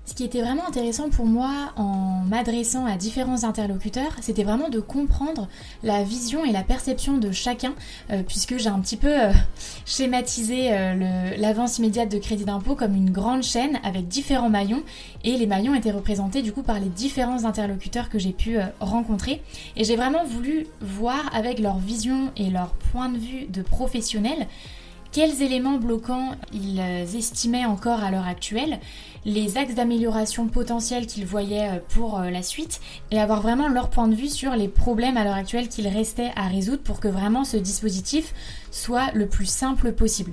Ce 0.09 0.15
qui 0.15 0.25
était 0.25 0.41
vraiment 0.41 0.67
intéressant 0.67 1.11
pour 1.11 1.27
moi 1.27 1.75
en 1.77 2.23
m'adressant 2.27 2.87
à 2.87 2.97
différents 2.97 3.45
interlocuteurs, 3.45 4.17
c'était 4.23 4.43
vraiment 4.43 4.71
de 4.71 4.81
comprendre 4.81 5.49
la 5.83 6.03
vision 6.03 6.47
et 6.47 6.51
la 6.51 6.63
perception 6.63 7.19
de 7.19 7.31
chacun, 7.31 7.75
euh, 8.11 8.23
puisque 8.23 8.57
j'ai 8.57 8.71
un 8.71 8.81
petit 8.81 8.97
peu 8.97 9.25
euh, 9.25 9.31
schématisé 9.85 10.71
euh, 10.73 11.37
l'avance 11.37 11.77
immédiate 11.77 12.11
de 12.11 12.17
crédit 12.17 12.47
d'impôt 12.47 12.75
comme 12.75 12.95
une 12.95 13.11
grande 13.11 13.43
chaîne 13.43 13.79
avec 13.85 14.09
différents 14.09 14.49
maillons, 14.49 14.83
et 15.25 15.37
les 15.37 15.47
maillons 15.47 15.75
étaient 15.75 15.93
représentés 15.93 16.41
du 16.41 16.53
coup 16.53 16.63
par 16.63 16.81
les 16.81 16.89
différents 16.89 17.45
interlocuteurs 17.45 18.09
que 18.09 18.19
j'ai 18.19 18.33
pu 18.33 18.57
rencontrer. 18.81 19.43
Et 19.77 19.85
j'ai 19.85 19.97
vraiment 19.97 20.25
voulu 20.25 20.69
voir 20.81 21.29
avec 21.35 21.59
leur 21.59 21.77
vision 21.77 22.33
et 22.39 22.49
leur 22.49 22.71
point 22.71 23.11
de 23.11 23.19
vue 23.19 23.45
de 23.51 23.61
professionnels 23.61 24.47
quels 25.13 25.43
éléments 25.43 25.79
bloquants 25.79 26.33
ils 26.53 26.81
estimaient 27.17 27.65
encore 27.65 28.03
à 28.03 28.11
l'heure 28.11 28.27
actuelle, 28.27 28.79
les 29.25 29.59
axes 29.59 29.75
d'amélioration 29.75 30.49
potentiels 30.49 31.07
qu'ils 31.07 31.27
voyaient 31.27 31.69
euh, 31.69 31.81
pour 31.89 32.19
euh, 32.19 32.31
la 32.31 32.43
suite 32.43 32.81
et 33.11 33.21
avoir 33.21 33.43
vraiment 33.43 33.69
leur 33.69 33.91
point 33.91 34.09
de 34.09 34.15
vue 34.15 34.29
sur 34.29 34.55
les 34.57 34.69
problèmes 34.69 35.17
à 35.17 35.25
l'heure 35.25 35.35
actuelle 35.35 35.69
qu'il 35.69 35.87
restait 35.89 36.31
à 36.37 36.49
résoudre 36.49 36.83
pour 36.83 37.01
que 37.01 37.09
vraiment 37.09 37.45
ce 37.45 37.57
dispositif 37.57 38.35
soit 38.71 39.13
le 39.13 39.29
plus 39.29 39.47
simple 39.47 39.93
possible. 39.93 40.33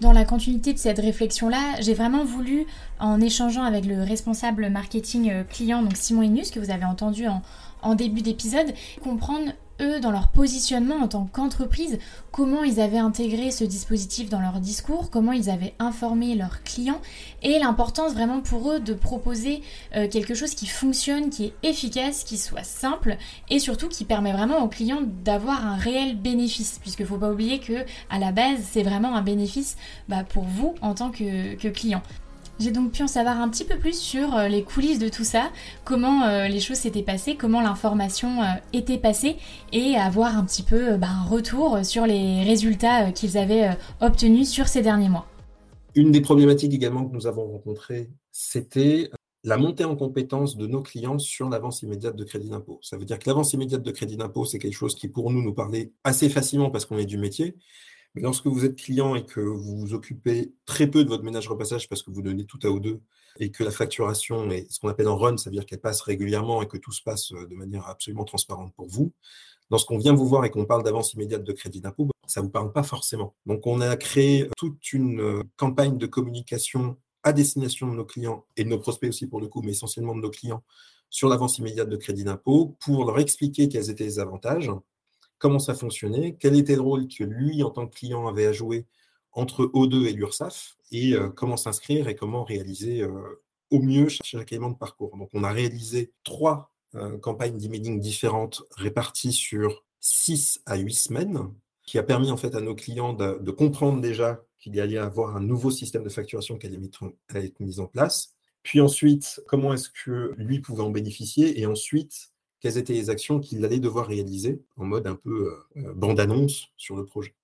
Dans 0.00 0.12
la 0.12 0.24
continuité 0.24 0.72
de 0.72 0.78
cette 0.78 0.98
réflexion-là, 0.98 1.80
j'ai 1.80 1.94
vraiment 1.94 2.24
voulu, 2.24 2.66
en 2.98 3.20
échangeant 3.20 3.62
avec 3.62 3.84
le 3.84 4.02
responsable 4.02 4.68
marketing 4.68 5.30
euh, 5.30 5.44
client, 5.44 5.82
donc 5.82 5.96
Simon 5.96 6.22
Inus, 6.22 6.50
que 6.50 6.58
vous 6.58 6.70
avez 6.70 6.84
entendu 6.84 7.28
en, 7.28 7.42
en 7.82 7.94
début 7.94 8.22
d'épisode, 8.22 8.72
comprendre 9.04 9.52
eux, 9.80 10.00
dans 10.00 10.10
leur 10.10 10.28
positionnement 10.28 10.96
en 10.96 11.08
tant 11.08 11.24
qu'entreprise, 11.24 11.98
comment 12.30 12.64
ils 12.64 12.80
avaient 12.80 12.98
intégré 12.98 13.50
ce 13.50 13.64
dispositif 13.64 14.28
dans 14.28 14.40
leur 14.40 14.60
discours, 14.60 15.10
comment 15.10 15.32
ils 15.32 15.50
avaient 15.50 15.74
informé 15.78 16.34
leurs 16.34 16.62
clients 16.62 17.00
et 17.42 17.58
l'importance 17.58 18.12
vraiment 18.12 18.40
pour 18.40 18.70
eux 18.70 18.80
de 18.80 18.94
proposer 18.94 19.62
euh, 19.96 20.08
quelque 20.08 20.34
chose 20.34 20.54
qui 20.54 20.66
fonctionne, 20.66 21.30
qui 21.30 21.46
est 21.46 21.54
efficace, 21.62 22.24
qui 22.24 22.38
soit 22.38 22.64
simple 22.64 23.16
et 23.50 23.58
surtout 23.58 23.88
qui 23.88 24.04
permet 24.04 24.32
vraiment 24.32 24.62
aux 24.62 24.68
clients 24.68 25.02
d'avoir 25.24 25.66
un 25.66 25.76
réel 25.76 26.16
bénéfice. 26.16 26.78
Puisqu'il 26.80 27.02
ne 27.02 27.08
faut 27.08 27.18
pas 27.18 27.30
oublier 27.30 27.58
que 27.58 27.84
à 28.10 28.18
la 28.18 28.32
base, 28.32 28.60
c'est 28.62 28.82
vraiment 28.82 29.14
un 29.14 29.22
bénéfice 29.22 29.76
bah, 30.08 30.24
pour 30.24 30.44
vous 30.44 30.74
en 30.80 30.94
tant 30.94 31.10
que 31.10 31.68
client. 31.68 32.02
J'ai 32.62 32.70
donc 32.70 32.92
pu 32.92 33.02
en 33.02 33.08
savoir 33.08 33.40
un 33.40 33.48
petit 33.48 33.64
peu 33.64 33.76
plus 33.76 33.98
sur 33.98 34.36
euh, 34.36 34.46
les 34.46 34.62
coulisses 34.62 35.00
de 35.00 35.08
tout 35.08 35.24
ça, 35.24 35.50
comment 35.84 36.26
euh, 36.26 36.46
les 36.46 36.60
choses 36.60 36.76
s'étaient 36.76 37.02
passées, 37.02 37.34
comment 37.34 37.60
l'information 37.60 38.40
euh, 38.40 38.44
était 38.72 38.98
passée 38.98 39.34
et 39.72 39.96
avoir 39.96 40.38
un 40.38 40.44
petit 40.44 40.62
peu 40.62 40.96
bah, 40.96 41.08
un 41.10 41.24
retour 41.24 41.84
sur 41.84 42.06
les 42.06 42.44
résultats 42.44 43.10
qu'ils 43.10 43.36
avaient 43.36 43.76
obtenus 44.00 44.48
sur 44.48 44.68
ces 44.68 44.80
derniers 44.80 45.08
mois. 45.08 45.26
Une 45.96 46.12
des 46.12 46.20
problématiques 46.20 46.72
également 46.72 47.04
que 47.04 47.12
nous 47.12 47.26
avons 47.26 47.50
rencontrées, 47.50 48.10
c'était 48.30 49.10
la 49.42 49.56
montée 49.56 49.84
en 49.84 49.96
compétence 49.96 50.56
de 50.56 50.68
nos 50.68 50.82
clients 50.82 51.18
sur 51.18 51.48
l'avance 51.48 51.82
immédiate 51.82 52.14
de 52.14 52.22
crédit 52.22 52.48
d'impôt. 52.48 52.78
Ça 52.80 52.96
veut 52.96 53.04
dire 53.04 53.18
que 53.18 53.28
l'avance 53.28 53.54
immédiate 53.54 53.82
de 53.82 53.90
crédit 53.90 54.16
d'impôt, 54.16 54.44
c'est 54.44 54.60
quelque 54.60 54.76
chose 54.76 54.94
qui 54.94 55.08
pour 55.08 55.32
nous 55.32 55.42
nous 55.42 55.52
parlait 55.52 55.90
assez 56.04 56.28
facilement 56.28 56.70
parce 56.70 56.86
qu'on 56.86 56.98
est 56.98 57.06
du 57.06 57.18
métier, 57.18 57.56
mais 58.14 58.22
lorsque 58.22 58.46
vous 58.46 58.64
êtes 58.64 58.76
client 58.76 59.14
et 59.14 59.24
que 59.24 59.40
vous 59.40 59.78
vous 59.78 59.94
occupez 59.94 60.54
très 60.66 60.86
peu 60.86 61.04
de 61.04 61.08
votre 61.08 61.24
ménage 61.24 61.48
repassage 61.48 61.88
parce 61.88 62.02
que 62.02 62.10
vous 62.10 62.22
donnez 62.22 62.44
tout 62.44 62.58
à 62.62 62.66
O2 62.66 63.00
et 63.40 63.50
que 63.50 63.64
la 63.64 63.70
facturation 63.70 64.50
est 64.50 64.70
ce 64.70 64.80
qu'on 64.80 64.88
appelle 64.88 65.08
en 65.08 65.16
run, 65.16 65.36
ça 65.38 65.48
veut 65.50 65.54
dire 65.54 65.66
qu'elle 65.66 65.80
passe 65.80 66.02
régulièrement 66.02 66.62
et 66.62 66.68
que 66.68 66.76
tout 66.76 66.92
se 66.92 67.02
passe 67.02 67.32
euh, 67.32 67.46
de 67.46 67.54
manière 67.54 67.88
absolument 67.88 68.24
transparente 68.24 68.74
pour 68.74 68.88
vous, 68.88 69.12
lorsqu'on 69.70 69.98
vient 69.98 70.12
vous 70.12 70.26
voir 70.26 70.44
et 70.44 70.50
qu'on 70.50 70.66
parle 70.66 70.82
d'avance 70.82 71.14
immédiate 71.14 71.44
de 71.44 71.52
crédit 71.52 71.80
d'impôt, 71.80 72.08
ça 72.26 72.40
ne 72.40 72.46
vous 72.46 72.52
parle 72.52 72.72
pas 72.72 72.82
forcément. 72.82 73.34
Donc, 73.46 73.66
on 73.66 73.80
a 73.80 73.96
créé 73.96 74.48
toute 74.56 74.92
une 74.92 75.20
euh, 75.20 75.42
campagne 75.56 75.96
de 75.96 76.06
communication 76.06 76.96
à 77.22 77.32
destination 77.32 77.88
de 77.88 77.94
nos 77.94 78.04
clients 78.04 78.44
et 78.56 78.64
de 78.64 78.68
nos 78.68 78.78
prospects 78.78 79.08
aussi 79.08 79.26
pour 79.26 79.40
le 79.40 79.48
coup, 79.48 79.62
mais 79.62 79.72
essentiellement 79.72 80.14
de 80.14 80.20
nos 80.20 80.30
clients 80.30 80.62
sur 81.08 81.28
l'avance 81.28 81.58
immédiate 81.58 81.88
de 81.88 81.96
crédit 81.96 82.24
d'impôt 82.24 82.76
pour 82.80 83.04
leur 83.04 83.18
expliquer 83.18 83.68
quels 83.68 83.90
étaient 83.90 84.04
les 84.04 84.18
avantages, 84.18 84.70
comment 85.42 85.58
ça 85.58 85.74
fonctionnait, 85.74 86.36
quel 86.38 86.56
était 86.56 86.76
le 86.76 86.80
rôle 86.80 87.08
que 87.08 87.24
lui, 87.24 87.62
en 87.62 87.70
tant 87.70 87.86
que 87.86 87.94
client, 87.94 88.28
avait 88.28 88.46
à 88.46 88.52
jouer 88.52 88.86
entre 89.32 89.64
O2 89.64 90.06
et 90.06 90.12
l'URSSAF 90.12 90.76
et 90.92 91.14
euh, 91.14 91.28
comment 91.28 91.56
s'inscrire 91.56 92.08
et 92.08 92.14
comment 92.14 92.44
réaliser 92.44 93.02
euh, 93.02 93.42
au 93.70 93.80
mieux 93.80 94.08
chaque 94.08 94.52
élément 94.52 94.70
de 94.70 94.76
parcours. 94.76 95.16
Donc, 95.16 95.30
on 95.32 95.44
a 95.44 95.52
réalisé 95.52 96.12
trois 96.24 96.70
campagnes 97.22 97.56
d'emailing 97.56 98.00
différentes 98.00 98.64
réparties 98.76 99.32
sur 99.32 99.82
6 100.00 100.60
à 100.66 100.76
8 100.76 100.92
semaines 100.92 101.48
qui 101.86 101.98
a 101.98 102.02
permis 102.02 102.30
en 102.30 102.36
fait 102.36 102.54
à 102.54 102.60
nos 102.60 102.74
clients 102.74 103.12
de, 103.12 103.50
comprendre 103.50 104.00
déjà 104.00 104.44
qu'il 104.58 104.76
y 104.76 104.80
allait 104.80 104.98
avoir 104.98 105.36
un 105.36 105.40
nouveau 105.40 105.70
système 105.70 106.04
de 106.04 106.08
facturation 106.08 106.58
qui 106.58 106.66
allait 106.66 107.46
être 107.46 107.60
mis 107.60 107.80
en 107.80 107.86
place. 107.86 108.34
Puis 108.62 108.80
ensuite, 108.80 109.40
comment 109.48 109.74
est-ce 109.74 109.90
que 109.90 110.34
lui 110.36 110.60
pouvait 110.60 110.82
en 110.82 110.90
bénéficier? 110.90 111.60
Et 111.60 111.66
ensuite, 111.66 112.31
quelles 112.62 112.78
étaient 112.78 112.92
les 112.94 113.10
actions 113.10 113.40
qu'il 113.40 113.64
allait 113.64 113.80
devoir 113.80 114.06
réaliser 114.06 114.62
en 114.76 114.84
mode 114.84 115.06
un 115.08 115.16
peu 115.16 115.52
euh, 115.76 115.92
bande-annonce 115.94 116.68
sur 116.76 116.96
le 116.96 117.04
projet? 117.04 117.34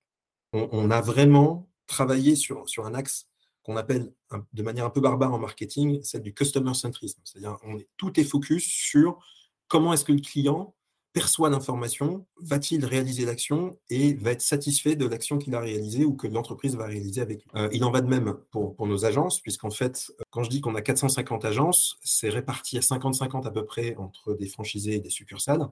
On, 0.53 0.89
a 0.89 1.01
vraiment 1.01 1.69
travaillé 1.85 2.35
sur, 2.35 2.67
sur 2.67 2.87
un 2.87 2.95
axe 2.95 3.27
qu'on 3.61 3.77
appelle 3.77 4.11
de 4.53 4.63
manière 4.63 4.85
un 4.85 4.89
peu 4.89 4.99
barbare 4.99 5.31
en 5.31 5.37
marketing, 5.37 6.01
celle 6.01 6.23
du 6.23 6.33
customer 6.33 6.73
centrisme. 6.73 7.21
C'est-à-dire, 7.23 7.59
on 7.63 7.77
est, 7.77 7.87
tout 7.97 8.19
est 8.19 8.23
focus 8.23 8.65
sur 8.65 9.19
comment 9.67 9.93
est-ce 9.93 10.05
que 10.05 10.13
le 10.13 10.21
client 10.21 10.73
perçoit 11.13 11.49
l'information, 11.49 12.25
va-t-il 12.41 12.85
réaliser 12.85 13.25
l'action 13.25 13.77
et 13.89 14.13
va 14.13 14.31
être 14.31 14.41
satisfait 14.41 14.95
de 14.95 15.05
l'action 15.05 15.37
qu'il 15.37 15.55
a 15.55 15.59
réalisée 15.59 16.05
ou 16.05 16.13
que 16.13 16.27
l'entreprise 16.27 16.75
va 16.75 16.85
réaliser 16.85 17.21
avec 17.21 17.43
lui. 17.43 17.51
Euh, 17.55 17.69
il 17.71 17.83
en 17.83 17.91
va 17.91 18.01
de 18.01 18.07
même 18.07 18.35
pour, 18.51 18.75
nos 18.85 19.05
agences, 19.05 19.39
puisqu'en 19.41 19.71
fait, 19.71 20.11
euh, 20.19 20.23
quand 20.29 20.43
je 20.43 20.49
dis 20.49 20.61
qu'on 20.61 20.75
a 20.75 20.81
450 20.81 21.45
agences, 21.45 21.97
c'est 22.03 22.29
réparti 22.29 22.77
à 22.77 22.81
50-50 22.81 23.47
à 23.47 23.51
peu 23.51 23.65
près 23.65 23.95
entre 23.97 24.33
des 24.35 24.47
franchisés 24.47 24.95
et 24.95 24.99
des 24.99 25.09
succursales. 25.09 25.67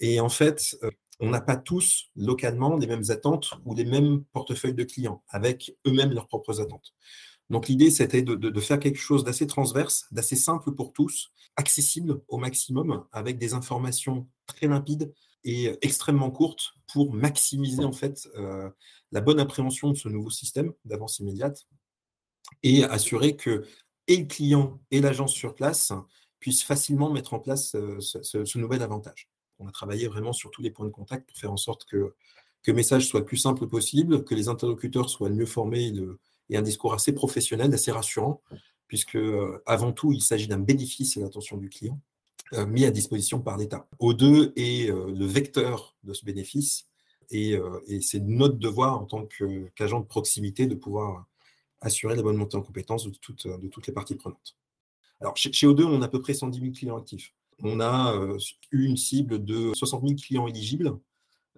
Et 0.00 0.20
en 0.20 0.28
fait, 0.28 0.76
euh, 0.82 0.90
on 1.20 1.30
n'a 1.30 1.40
pas 1.40 1.56
tous 1.56 2.10
localement 2.16 2.76
les 2.76 2.86
mêmes 2.86 3.04
attentes 3.10 3.54
ou 3.64 3.74
les 3.74 3.84
mêmes 3.84 4.24
portefeuilles 4.32 4.74
de 4.74 4.84
clients, 4.84 5.22
avec 5.28 5.76
eux-mêmes 5.86 6.12
leurs 6.12 6.26
propres 6.26 6.60
attentes. 6.60 6.92
Donc 7.52 7.68
l'idée, 7.68 7.90
c'était 7.90 8.22
de, 8.22 8.60
faire 8.60 8.80
quelque 8.80 8.98
chose 8.98 9.24
d'assez 9.24 9.46
transverse, 9.46 10.06
d'assez 10.10 10.36
simple 10.36 10.72
pour 10.72 10.94
tous, 10.94 11.32
accessible 11.56 12.22
au 12.28 12.38
maximum, 12.38 13.04
avec 13.12 13.36
des 13.36 13.52
informations 13.52 14.26
très 14.46 14.68
limpides 14.68 15.12
et 15.44 15.76
extrêmement 15.82 16.30
courtes 16.30 16.72
pour 16.90 17.12
maximiser 17.12 17.84
en 17.84 17.92
fait 17.92 18.26
euh, 18.36 18.70
la 19.10 19.20
bonne 19.20 19.38
appréhension 19.38 19.90
de 19.90 19.96
ce 19.96 20.08
nouveau 20.08 20.30
système 20.30 20.72
d'avance 20.86 21.18
immédiate 21.18 21.66
et 22.62 22.84
assurer 22.84 23.36
que 23.36 23.66
et 24.06 24.16
le 24.16 24.26
client 24.26 24.80
et 24.90 25.02
l'agence 25.02 25.34
sur 25.34 25.54
place 25.54 25.92
puissent 26.38 26.64
facilement 26.64 27.10
mettre 27.10 27.34
en 27.34 27.38
place 27.38 27.74
euh, 27.74 28.00
ce, 28.00 28.58
nouvel 28.58 28.80
avantage. 28.80 29.28
On 29.58 29.68
a 29.68 29.72
travaillé 29.72 30.08
vraiment 30.08 30.32
sur 30.32 30.50
tous 30.50 30.62
les 30.62 30.70
points 30.70 30.86
de 30.86 30.90
contact 30.90 31.28
pour 31.28 31.36
faire 31.36 31.52
en 31.52 31.58
sorte 31.58 31.84
que, 31.84 32.14
le 32.64 32.72
message 32.72 33.08
soit 33.08 33.20
le 33.20 33.26
plus 33.26 33.36
simple 33.36 33.66
possible, 33.66 34.24
que 34.24 34.36
les 34.36 34.48
interlocuteurs 34.48 35.10
soient 35.10 35.28
mieux 35.28 35.46
formés 35.46 35.90
le, 35.90 36.18
et 36.50 36.56
un 36.56 36.62
discours 36.62 36.94
assez 36.94 37.12
professionnel, 37.12 37.72
assez 37.72 37.92
rassurant, 37.92 38.42
puisque 38.92 39.16
euh, 39.16 39.62
avant 39.64 39.90
tout, 39.92 40.12
il 40.12 40.20
s'agit 40.20 40.48
d'un 40.48 40.58
bénéfice 40.58 41.16
à 41.16 41.20
l'attention 41.20 41.56
du 41.56 41.70
client 41.70 41.98
euh, 42.52 42.66
mis 42.66 42.84
à 42.84 42.90
disposition 42.90 43.40
par 43.40 43.56
l'État. 43.56 43.88
O2 44.00 44.52
est 44.56 44.90
euh, 44.90 45.10
le 45.10 45.24
vecteur 45.24 45.96
de 46.04 46.12
ce 46.12 46.26
bénéfice 46.26 46.88
et, 47.30 47.58
c'est 48.02 48.20
notre 48.20 48.56
devoir 48.56 49.00
en 49.00 49.06
tant 49.06 49.26
qu'agent 49.74 50.00
de 50.00 50.04
proximité 50.04 50.66
de 50.66 50.74
pouvoir 50.74 51.24
assurer 51.80 52.14
la 52.14 52.22
bonne 52.22 52.36
montée 52.36 52.58
en 52.58 52.60
compétence 52.60 53.06
de, 53.06 53.16
toutes, 53.16 53.46
les 53.86 53.92
parties 53.94 54.16
prenantes. 54.16 54.58
Alors, 55.18 55.34
chez, 55.38 55.48
O2, 55.48 55.84
on 55.84 56.02
a 56.02 56.04
à 56.04 56.08
peu 56.08 56.20
près 56.20 56.34
110 56.34 56.60
000 56.60 56.72
clients 56.72 56.98
actifs. 56.98 57.32
On 57.62 57.80
a 57.80 58.14
eu 58.70 58.84
une 58.84 58.98
cible 58.98 59.42
de 59.42 59.72
60 59.72 60.06
000 60.06 60.20
clients 60.20 60.46
éligibles 60.46 60.98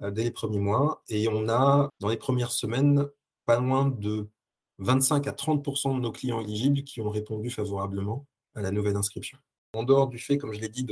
dès 0.01 0.23
les 0.23 0.31
premiers 0.31 0.61
mois 0.61 1.03
et 1.09 1.27
on 1.27 1.49
a, 1.49 1.91
dans 1.99 2.09
les 2.09 2.19
premières 2.19 2.53
semaines, 2.53 3.09
pas 3.45 3.59
loin 3.59 3.89
de 3.89 4.29
25 4.79 5.27
à 5.27 5.33
30% 5.33 5.97
de 5.97 6.01
nos 6.01 6.13
clients 6.13 6.41
éligibles 6.41 6.83
qui 6.83 7.01
ont 7.01 7.11
répondu 7.11 7.51
favorablement 7.51 8.27
à 8.55 8.63
la 8.63 8.71
nouvelle 8.71 8.97
inscription. 8.97 9.39
En 9.73 9.83
dehors 9.83 10.09
du 10.09 10.19
fait, 10.19 10.39
comme 10.39 10.53
je 10.53 10.61
l'ai 10.61 10.69
dit, 10.69 10.87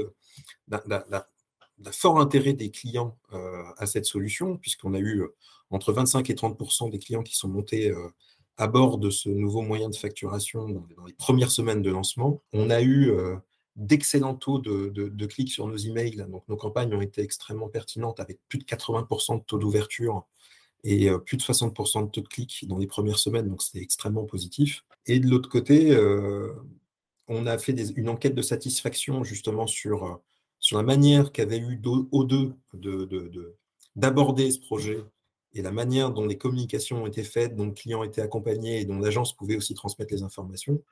d'un 0.68 1.92
fort 1.92 2.20
intérêt 2.20 2.52
des 2.52 2.70
clients 2.70 3.16
euh, 3.32 3.62
à 3.76 3.86
cette 3.86 4.06
solution, 4.06 4.56
puisqu'on 4.56 4.94
a 4.94 4.98
eu 4.98 5.22
euh, 5.22 5.34
entre 5.70 5.92
25 5.92 6.28
et 6.30 6.34
30 6.34 6.90
des 6.90 6.98
clients 6.98 7.22
qui 7.22 7.36
sont 7.36 7.48
montés 7.48 7.90
euh, 7.90 8.08
à 8.56 8.66
bord 8.66 8.98
de 8.98 9.10
ce 9.10 9.28
nouveau 9.28 9.62
moyen 9.62 9.88
de 9.88 9.96
facturation 9.96 10.68
dans, 10.68 11.04
les 11.06 11.12
premières 11.14 11.50
semaines 11.50 11.82
de 11.82 11.90
lancement. 11.90 12.42
On 12.52 12.70
a 12.70 12.82
eu 12.82 13.10
d'excellents 13.76 14.34
taux 14.34 14.58
de, 14.58 14.90
de, 14.90 15.26
clics 15.26 15.50
sur 15.50 15.66
nos 15.66 15.76
emails, 15.76 16.26
donc 16.28 16.46
nos 16.48 16.56
campagnes 16.56 16.94
ont 16.94 17.00
été 17.00 17.22
extrêmement 17.22 17.68
pertinentes 17.68 18.20
avec 18.20 18.38
plus 18.48 18.58
de 18.58 18.64
80% 18.64 19.38
de 19.38 19.44
taux 19.44 19.58
d'ouverture 19.58 20.26
et 20.84 21.08
euh, 21.08 21.18
plus 21.18 21.36
de 21.36 21.42
60% 21.42 22.06
de 22.06 22.10
taux 22.10 22.20
de 22.20 22.28
clics 22.28 22.66
dans 22.68 22.78
les 22.78 22.86
premières 22.86 23.18
semaines, 23.18 23.48
donc 23.48 23.62
c'était 23.62 23.82
extrêmement 23.82 24.24
positif. 24.24 24.84
Et 25.06 25.20
de 25.20 25.28
l'autre 25.28 25.48
côté, 25.48 25.92
euh, 25.92 26.52
on 27.28 27.46
a 27.46 27.58
fait 27.58 27.72
une 27.96 28.08
enquête 28.08 28.34
de 28.34 28.42
satisfaction 28.42 29.24
justement 29.24 29.66
sur, 29.66 30.04
euh, 30.04 30.14
sur 30.58 30.76
la 30.76 30.82
manière 30.82 31.32
qu'avait 31.32 31.58
eu 31.58 31.80
O2 31.80 32.52
d'aborder 33.94 34.50
ce 34.50 34.60
projet 34.60 35.04
et 35.54 35.62
la 35.62 35.72
manière 35.72 36.10
dont 36.10 36.26
les 36.26 36.38
communications 36.38 37.02
ont 37.02 37.06
été 37.06 37.22
faites, 37.24 37.54
dont 37.54 37.66
le 37.66 37.72
client 37.72 38.02
était 38.02 38.22
accompagné 38.22 38.80
et 38.80 38.84
dont 38.84 38.98
l'agence 38.98 39.36
pouvait 39.36 39.56
aussi 39.56 39.74
transmettre 39.74 40.12
les 40.12 40.22
informations. 40.22 40.82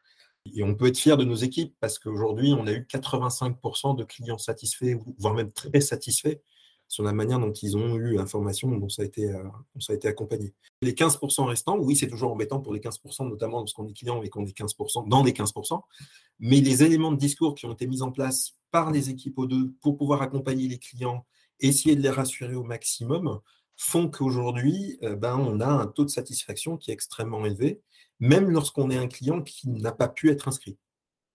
Et 0.54 0.62
on 0.62 0.74
peut 0.74 0.86
être 0.86 0.98
fier 0.98 1.16
de 1.16 1.24
nos 1.24 1.34
équipes 1.34 1.74
parce 1.80 1.98
qu'aujourd'hui, 1.98 2.54
on 2.58 2.66
a 2.66 2.72
eu 2.72 2.86
85% 2.90 3.96
de 3.96 4.04
clients 4.04 4.38
satisfaits, 4.38 4.96
voire 5.18 5.34
même 5.34 5.52
très 5.52 5.80
satisfaits 5.80 6.40
sur 6.90 7.04
la 7.04 7.12
manière 7.12 7.38
dont 7.38 7.52
ils 7.52 7.76
ont 7.76 7.94
eu 7.94 8.16
l'information, 8.16 8.68
dont 8.76 8.88
ça 8.88 9.02
a 9.02 9.04
été, 9.04 9.30
euh, 9.30 10.08
accompagné. 10.08 10.52
Les 10.82 10.92
15% 10.92 11.46
restants, 11.46 11.78
oui, 11.78 11.94
c'est 11.94 12.08
toujours 12.08 12.32
embêtant 12.32 12.58
pour 12.58 12.74
les 12.74 12.80
15%, 12.80 13.28
notamment 13.28 13.58
lorsqu'on 13.58 13.86
est 13.86 13.92
client 13.92 14.20
et 14.24 14.28
qu'on 14.28 14.44
est 14.44 14.52
15%, 14.52 15.08
dans 15.08 15.22
les 15.22 15.32
15%, 15.32 15.80
mais 16.40 16.60
les 16.60 16.82
éléments 16.82 17.12
de 17.12 17.16
discours 17.16 17.54
qui 17.54 17.66
ont 17.66 17.72
été 17.72 17.86
mis 17.86 18.02
en 18.02 18.10
place 18.10 18.56
par 18.72 18.90
les 18.90 19.08
équipes 19.08 19.38
O2 19.38 19.72
pour 19.80 19.96
pouvoir 19.96 20.20
accompagner 20.20 20.66
les 20.66 20.78
clients, 20.78 21.24
essayer 21.60 21.94
de 21.94 22.02
les 22.02 22.10
rassurer 22.10 22.56
au 22.56 22.64
maximum, 22.64 23.38
font 23.76 24.10
qu'aujourd'hui, 24.10 24.98
euh, 25.04 25.14
ben, 25.14 25.36
on 25.36 25.60
a 25.60 25.68
un 25.68 25.86
taux 25.86 26.04
de 26.04 26.10
satisfaction 26.10 26.76
qui 26.76 26.90
est 26.90 26.94
extrêmement 26.94 27.46
élevé, 27.46 27.80
même 28.18 28.50
lorsqu'on 28.50 28.90
est 28.90 28.96
un 28.96 29.06
client 29.06 29.42
qui 29.42 29.68
n'a 29.68 29.92
pas 29.92 30.08
pu 30.08 30.28
être 30.30 30.48
inscrit. 30.48 30.76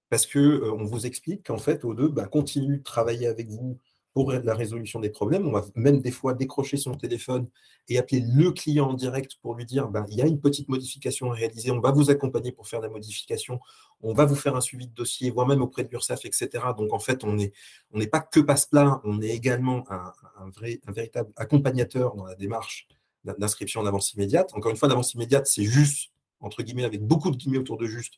Parce 0.10 0.28
qu'on 0.28 0.40
euh, 0.40 0.84
vous 0.84 1.06
explique 1.06 1.48
qu'en 1.48 1.58
fait, 1.58 1.86
O2 1.86 2.10
ben, 2.10 2.28
continue 2.28 2.80
de 2.80 2.84
travailler 2.84 3.28
avec 3.28 3.48
vous 3.48 3.80
pour 4.16 4.32
la 4.32 4.56
résolution 4.56 5.02
des 5.02 5.10
problèmes. 5.10 5.46
On 5.46 5.52
va 5.52 5.66
même 5.76 6.00
des 6.00 6.10
fois 6.10 6.34
décrocher 6.34 6.78
son 6.78 6.96
téléphone 6.96 7.50
et 7.90 7.98
appeler 7.98 8.22
le 8.26 8.50
client 8.52 8.92
en 8.92 8.94
direct 8.94 9.36
pour 9.42 9.56
lui 9.56 9.66
dire 9.66 9.90
ben, 9.90 10.06
il 10.10 10.16
y 10.16 10.22
a 10.22 10.26
une 10.26 10.40
petite 10.40 10.70
modification 10.70 11.32
à 11.32 11.36
réaliser, 11.36 11.70
on 11.70 11.82
va 11.82 11.92
vous 11.92 12.10
accompagner 12.10 12.54
pour 12.54 12.66
faire 12.66 12.80
la 12.80 12.88
modification, 12.88 13.60
on 14.00 14.14
va 14.14 14.24
vous 14.24 14.36
faire 14.36 14.56
un 14.56 14.62
suivi 14.62 14.88
de 14.88 14.94
dossier, 14.94 15.32
voire 15.32 15.46
même 15.46 15.62
auprès 15.62 15.84
de 15.84 15.90
l'URSSAF, 15.90 16.24
etc. 16.24 16.48
Donc 16.78 16.94
en 16.94 17.00
fait, 17.00 17.26
on 17.26 17.34
n'est 17.34 18.08
pas 18.08 18.22
que 18.22 18.40
passe-plat, 18.40 19.02
on 19.04 19.22
est 19.22 19.32
également 19.32 19.84
un, 19.92 20.14
vrai, 20.56 20.80
un 20.88 20.94
véritable 20.94 21.34
accompagnateur 21.36 22.16
dans 22.16 22.24
la 22.24 22.36
démarche 22.36 22.88
d'inscription 23.26 23.82
en 23.82 23.86
avance 23.86 24.14
immédiate. 24.14 24.50
Encore 24.54 24.72
une 24.72 24.78
fois, 24.78 24.88
l'avance 24.88 25.14
immédiate, 25.14 25.46
c'est 25.48 25.66
juste, 25.66 26.14
entre 26.40 26.64
guillemets, 26.64 26.86
avec 26.86 27.02
beaucoup 27.02 27.32
de 27.32 27.36
guillemets 27.36 27.58
autour 27.58 27.78
de 27.78 27.86
juste, 27.86 28.14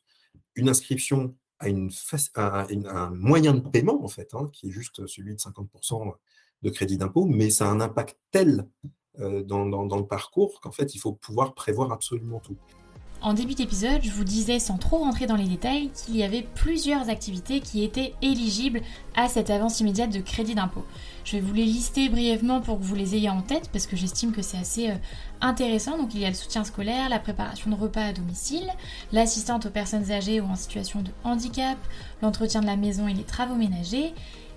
une 0.54 0.70
inscription 0.70 1.34
à, 1.60 1.68
une, 1.68 2.88
un 2.88 3.10
moyen 3.12 3.54
de 3.54 3.60
paiement, 3.60 4.04
en 4.04 4.08
fait, 4.08 4.34
hein, 4.34 4.50
qui 4.54 4.68
est 4.68 4.72
juste 4.72 5.06
celui 5.08 5.34
de 5.34 5.40
50% 5.40 6.14
de 6.64 6.70
crédit 6.70 6.98
d'impôt, 6.98 7.26
mais 7.26 7.50
ça 7.50 7.68
a 7.68 7.70
un 7.70 7.82
impact 7.82 8.18
tel 8.32 8.68
euh, 9.20 9.44
dans, 9.44 9.66
dans, 9.66 9.98
le 9.98 10.06
parcours 10.06 10.60
qu'en 10.62 10.72
fait, 10.72 10.94
il 10.96 11.00
faut 11.00 11.14
pouvoir 11.14 11.54
prévoir 11.54 11.92
absolument 11.92 12.40
tout. 12.40 12.58
En 13.22 13.34
début 13.34 13.56
d'épisode, 13.56 14.02
je 14.04 14.12
vous 14.12 14.24
disais 14.24 14.60
sans 14.60 14.78
trop 14.78 14.98
rentrer 14.98 15.26
dans 15.26 15.36
les 15.36 15.48
détails 15.48 15.90
qu'il 15.90 16.16
y 16.16 16.24
avait 16.24 16.44
plusieurs 16.54 17.10
activités 17.10 17.62
qui 17.62 17.84
étaient 17.84 18.14
éligibles 18.22 18.82
à 19.16 19.28
cette 19.28 19.50
avance 19.50 19.80
immédiate 19.80 20.12
de 20.12 20.20
crédit 20.20 20.54
d'impôt. 20.54 20.86
Je 21.28 21.34
vais 21.34 21.42
vous 21.42 21.54
les 21.54 21.66
lister 21.66 22.08
brièvement 22.08 22.62
pour 22.62 22.80
que 22.80 22.86
vous 22.86 22.96
les 22.96 23.16
ayez 23.16 23.30
en 23.30 23.42
tête 23.42 23.70
parce 23.74 23.86
que 23.86 23.98
j'estime 23.98 24.32
que 24.32 24.42
c'est 24.42 24.58
assez 24.58 24.92
euh, 24.92 24.96
intéressant. 25.42 25.98
Donc 25.98 26.16
il 26.16 26.22
y 26.22 26.26
a 26.26 26.30
le 26.30 26.34
soutien 26.34 26.64
scolaire, 26.64 27.10
la 27.10 27.20
préparation 27.20 27.70
de 27.70 27.76
repas 27.76 28.06
à 28.06 28.14
domicile, 28.14 28.70
l'assistante 29.12 29.66
aux 29.66 29.70
personnes 29.70 30.10
âgées 30.10 30.40
ou 30.40 30.46
en 30.46 30.56
situation 30.56 31.02
de 31.02 31.12
handicap, 31.26 31.78
l'entretien 32.22 32.62
de 32.62 32.66
la 32.66 32.78
maison 32.78 33.10
et 33.10 33.14
les 33.14 33.26
travaux 33.26 33.56
ménagers, 33.56 34.14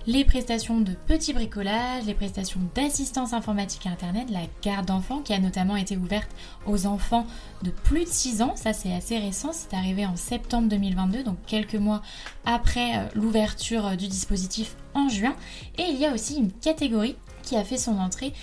les 0.07 0.25
prestations 0.25 0.81
de 0.81 0.93
petit 1.07 1.33
bricolage, 1.33 2.05
les 2.05 2.13
prestations 2.13 2.59
d'assistance 2.75 3.33
informatique 3.33 3.85
et 3.85 3.89
Internet, 3.89 4.29
la 4.29 4.41
garde 4.61 4.87
d'enfants 4.87 5.21
qui 5.21 5.33
a 5.33 5.39
notamment 5.39 5.75
été 5.75 5.97
ouverte 5.97 6.29
aux 6.65 6.85
enfants 6.85 7.25
de 7.63 7.71
plus 7.71 8.05
de 8.05 8.09
6 8.09 8.41
ans. 8.41 8.55
Ça 8.55 8.73
c'est 8.73 8.93
assez 8.93 9.17
récent, 9.17 9.51
c'est 9.53 9.75
arrivé 9.75 10.05
en 10.05 10.15
septembre 10.15 10.69
2022, 10.69 11.23
donc 11.23 11.37
quelques 11.45 11.75
mois 11.75 12.01
après 12.45 12.97
euh, 12.97 13.03
l'ouverture 13.15 13.87
euh, 13.87 13.95
du 13.95 14.07
dispositif 14.07 14.75
en 14.93 15.09
juin. 15.09 15.35
Et 15.77 15.83
il 15.83 15.99
y 15.99 16.05
a 16.05 16.13
aussi 16.13 16.37
une 16.37 16.51
catégorie 16.51 17.15
qui 17.43 17.55
a 17.55 17.63
fait 17.63 17.77
son 17.77 17.97
entrée 17.97 18.33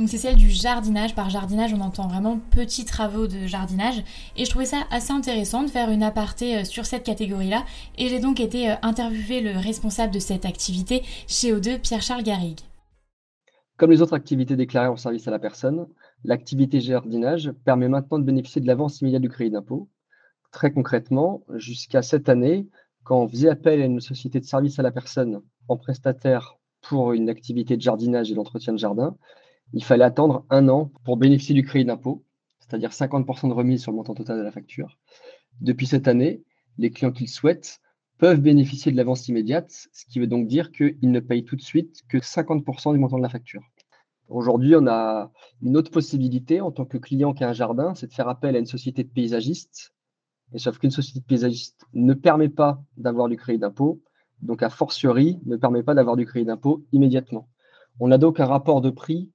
Donc 0.00 0.08
c'est 0.08 0.16
celle 0.16 0.36
du 0.36 0.48
jardinage. 0.48 1.14
Par 1.14 1.28
jardinage, 1.28 1.74
on 1.74 1.80
entend 1.82 2.08
vraiment 2.08 2.40
petits 2.52 2.86
travaux 2.86 3.26
de 3.26 3.46
jardinage. 3.46 4.02
Et 4.34 4.46
je 4.46 4.50
trouvais 4.50 4.64
ça 4.64 4.78
assez 4.90 5.12
intéressant 5.12 5.62
de 5.62 5.68
faire 5.68 5.90
une 5.90 6.02
aparté 6.02 6.56
euh, 6.56 6.64
sur 6.64 6.86
cette 6.86 7.02
catégorie-là. 7.02 7.66
Et 7.98 8.08
j'ai 8.08 8.18
donc 8.18 8.40
été 8.40 8.70
euh, 8.70 8.76
interviewer 8.80 9.42
le 9.42 9.58
responsable 9.58 10.14
de 10.14 10.18
cette 10.18 10.46
activité 10.46 11.02
chez 11.26 11.52
O2, 11.52 11.78
Pierre-Charles 11.80 12.22
Garrigue. 12.22 12.60
Comme 13.76 13.90
les 13.90 14.00
autres 14.00 14.14
activités 14.14 14.56
déclarées 14.56 14.88
en 14.88 14.96
service 14.96 15.28
à 15.28 15.30
la 15.30 15.38
personne, 15.38 15.86
l'activité 16.24 16.80
jardinage 16.80 17.52
permet 17.66 17.88
maintenant 17.88 18.18
de 18.18 18.24
bénéficier 18.24 18.62
de 18.62 18.66
l'avance 18.66 19.02
immédiate 19.02 19.20
du 19.20 19.28
crédit 19.28 19.50
d'impôt. 19.50 19.90
Très 20.50 20.72
concrètement, 20.72 21.42
jusqu'à 21.56 22.00
cette 22.00 22.30
année, 22.30 22.66
quand 23.04 23.20
on 23.20 23.28
faisait 23.28 23.50
appel 23.50 23.82
à 23.82 23.84
une 23.84 24.00
société 24.00 24.40
de 24.40 24.46
service 24.46 24.78
à 24.78 24.82
la 24.82 24.92
personne 24.92 25.42
en 25.68 25.76
prestataire 25.76 26.56
pour 26.80 27.12
une 27.12 27.28
activité 27.28 27.76
de 27.76 27.82
jardinage 27.82 28.32
et 28.32 28.34
d'entretien 28.34 28.72
de 28.72 28.78
jardin, 28.78 29.14
il 29.72 29.84
fallait 29.84 30.04
attendre 30.04 30.44
un 30.50 30.68
an 30.68 30.90
pour 31.04 31.16
bénéficier 31.16 31.54
du 31.54 31.62
crédit 31.62 31.84
d'impôt, 31.84 32.24
c'est-à-dire 32.58 32.90
50% 32.90 33.48
de 33.48 33.54
remise 33.54 33.82
sur 33.82 33.92
le 33.92 33.96
montant 33.96 34.14
total 34.14 34.38
de 34.38 34.42
la 34.42 34.52
facture. 34.52 34.98
Depuis 35.60 35.86
cette 35.86 36.08
année, 36.08 36.42
les 36.78 36.90
clients 36.90 37.12
qui 37.12 37.24
le 37.24 37.28
souhaitent 37.28 37.80
peuvent 38.18 38.40
bénéficier 38.40 38.92
de 38.92 38.96
l'avance 38.96 39.28
immédiate, 39.28 39.88
ce 39.92 40.04
qui 40.06 40.20
veut 40.20 40.26
donc 40.26 40.46
dire 40.46 40.72
qu'ils 40.72 40.98
ne 41.02 41.20
payent 41.20 41.44
tout 41.44 41.56
de 41.56 41.62
suite 41.62 42.02
que 42.08 42.18
50% 42.18 42.92
du 42.92 42.98
montant 42.98 43.16
de 43.16 43.22
la 43.22 43.28
facture. 43.28 43.62
Aujourd'hui, 44.28 44.76
on 44.76 44.86
a 44.86 45.32
une 45.62 45.76
autre 45.76 45.90
possibilité 45.90 46.60
en 46.60 46.70
tant 46.70 46.84
que 46.84 46.98
client 46.98 47.32
qui 47.32 47.42
a 47.42 47.48
un 47.48 47.52
jardin, 47.52 47.94
c'est 47.94 48.06
de 48.06 48.12
faire 48.12 48.28
appel 48.28 48.54
à 48.54 48.58
une 48.58 48.66
société 48.66 49.02
de 49.02 49.08
paysagistes. 49.08 49.92
Sauf 50.56 50.78
qu'une 50.78 50.90
société 50.90 51.20
de 51.20 51.24
paysagistes 51.24 51.84
ne 51.94 52.14
permet 52.14 52.48
pas 52.48 52.82
d'avoir 52.96 53.28
du 53.28 53.36
crédit 53.36 53.58
d'impôt, 53.58 54.02
donc 54.42 54.62
a 54.62 54.70
fortiori 54.70 55.40
ne 55.46 55.56
permet 55.56 55.82
pas 55.82 55.94
d'avoir 55.94 56.16
du 56.16 56.26
crédit 56.26 56.46
d'impôt 56.46 56.84
immédiatement. 56.92 57.48
On 57.98 58.10
a 58.10 58.18
donc 58.18 58.38
un 58.38 58.46
rapport 58.46 58.80
de 58.80 58.90
prix 58.90 59.30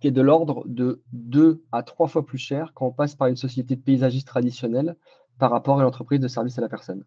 qui 0.00 0.08
est 0.08 0.12
de 0.12 0.20
l'ordre 0.20 0.64
de 0.66 1.02
2 1.12 1.64
à 1.72 1.82
3 1.82 2.08
fois 2.08 2.24
plus 2.24 2.38
cher 2.38 2.72
quand 2.74 2.86
on 2.86 2.92
passe 2.92 3.14
par 3.14 3.28
une 3.28 3.36
société 3.36 3.76
de 3.76 3.80
paysagiste 3.80 4.26
traditionnelle 4.26 4.96
par 5.38 5.50
rapport 5.50 5.80
à 5.80 5.82
l'entreprise 5.82 6.20
de 6.20 6.28
service 6.28 6.58
à 6.58 6.60
la 6.60 6.68
personne. 6.68 7.04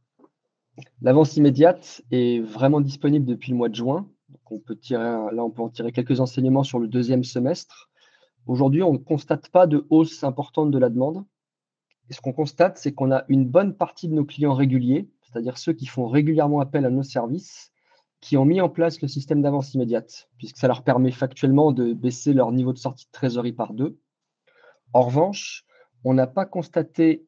L'avance 1.01 1.35
immédiate 1.37 2.01
est 2.11 2.41
vraiment 2.41 2.81
disponible 2.81 3.25
depuis 3.25 3.51
le 3.51 3.57
mois 3.57 3.69
de 3.69 3.75
juin. 3.75 4.07
on 4.49 4.59
peut 4.59 4.77
là, 4.91 5.29
on 5.37 5.49
peut 5.49 5.61
en 5.61 5.69
tirer 5.69 5.91
quelques 5.91 6.19
enseignements 6.19 6.63
sur 6.63 6.79
le 6.79 6.87
deuxième 6.87 7.23
semestre. 7.23 7.89
Aujourd'hui, 8.47 8.81
on 8.81 8.93
ne 8.93 8.97
constate 8.97 9.49
pas 9.49 9.67
de 9.67 9.85
hausse 9.89 10.23
importante 10.23 10.71
de 10.71 10.77
la 10.77 10.89
demande. 10.89 11.23
Et 12.09 12.13
ce 12.13 12.21
qu'on 12.21 12.33
constate, 12.33 12.77
c'est 12.77 12.93
qu'on 12.93 13.11
a 13.11 13.23
une 13.27 13.45
bonne 13.45 13.75
partie 13.75 14.07
de 14.07 14.13
nos 14.13 14.25
clients 14.25 14.53
réguliers, 14.53 15.09
c'est-à-dire 15.21 15.57
ceux 15.57 15.73
qui 15.73 15.85
font 15.85 16.07
régulièrement 16.07 16.59
appel 16.59 16.85
à 16.85 16.89
nos 16.89 17.03
services, 17.03 17.70
qui 18.21 18.37
ont 18.37 18.45
mis 18.45 18.61
en 18.61 18.69
place 18.69 19.01
le 19.01 19.07
système 19.07 19.41
d'avance 19.41 19.73
immédiate, 19.73 20.29
puisque 20.37 20.57
ça 20.57 20.67
leur 20.67 20.83
permet 20.83 21.11
factuellement 21.11 21.71
de 21.71 21.93
baisser 21.93 22.33
leur 22.33 22.51
niveau 22.51 22.71
de 22.71 22.77
sortie 22.77 23.05
de 23.07 23.11
trésorerie 23.11 23.51
par 23.51 23.73
deux. 23.73 23.99
En 24.93 25.01
revanche, 25.01 25.65
on 26.03 26.13
n'a 26.13 26.27
pas 26.27 26.45
constaté 26.45 27.25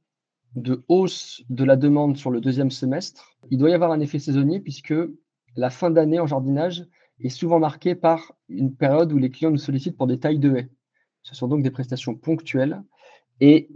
de 0.55 0.83
hausse 0.87 1.43
de 1.49 1.63
la 1.63 1.75
demande 1.75 2.17
sur 2.17 2.29
le 2.29 2.41
deuxième 2.41 2.69
semestre. 2.69 3.35
Il 3.49 3.57
doit 3.57 3.71
y 3.71 3.73
avoir 3.73 3.91
un 3.91 3.99
effet 3.99 4.19
saisonnier 4.19 4.59
puisque 4.59 4.93
la 5.55 5.69
fin 5.71 5.89
d'année 5.89 6.19
en 6.19 6.27
jardinage 6.27 6.85
est 7.19 7.29
souvent 7.29 7.59
marquée 7.59 7.95
par 7.95 8.33
une 8.49 8.75
période 8.75 9.11
où 9.11 9.17
les 9.17 9.31
clients 9.31 9.51
nous 9.51 9.57
sollicitent 9.57 9.97
pour 9.97 10.07
des 10.07 10.19
tailles 10.19 10.39
de 10.39 10.55
haies. 10.55 10.69
Ce 11.23 11.33
sont 11.35 11.47
donc 11.47 11.63
des 11.63 11.71
prestations 11.71 12.15
ponctuelles 12.15 12.83
et 13.39 13.69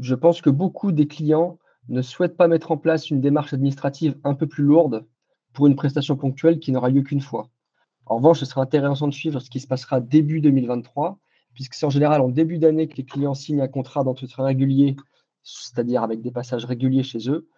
je 0.00 0.14
pense 0.14 0.40
que 0.40 0.50
beaucoup 0.50 0.92
des 0.92 1.06
clients 1.06 1.58
ne 1.88 2.00
souhaitent 2.00 2.36
pas 2.36 2.48
mettre 2.48 2.72
en 2.72 2.78
place 2.78 3.10
une 3.10 3.20
démarche 3.20 3.52
administrative 3.52 4.18
un 4.24 4.34
peu 4.34 4.46
plus 4.46 4.64
lourde 4.64 5.06
pour 5.54 5.66
une 5.66 5.76
prestation 5.76 6.16
ponctuelle 6.16 6.58
qui 6.58 6.72
n'aura 6.72 6.90
lieu 6.90 7.02
qu'une 7.02 7.20
fois. 7.20 7.48
En 8.06 8.16
revanche, 8.16 8.40
ce 8.40 8.44
sera 8.44 8.60
intéressant 8.60 9.08
de 9.08 9.14
suivre 9.14 9.40
ce 9.40 9.48
qui 9.48 9.60
se 9.60 9.66
passera 9.66 10.00
début 10.00 10.40
2023, 10.40 11.18
puisque 11.54 11.74
c'est 11.74 11.86
en 11.86 11.90
général 11.90 12.20
en 12.20 12.28
début 12.28 12.58
d'année 12.58 12.88
que 12.88 12.96
les 12.96 13.04
clients 13.04 13.34
signent 13.34 13.62
un 13.62 13.68
contrat 13.68 14.04
d'entretien 14.04 14.44
régulier, 14.44 14.96
c'est-à-dire 15.42 16.02
avec 16.02 16.20
des 16.20 16.30
passages 16.30 16.66
réguliers 16.66 17.02
chez 17.02 17.30
eux. 17.30 17.48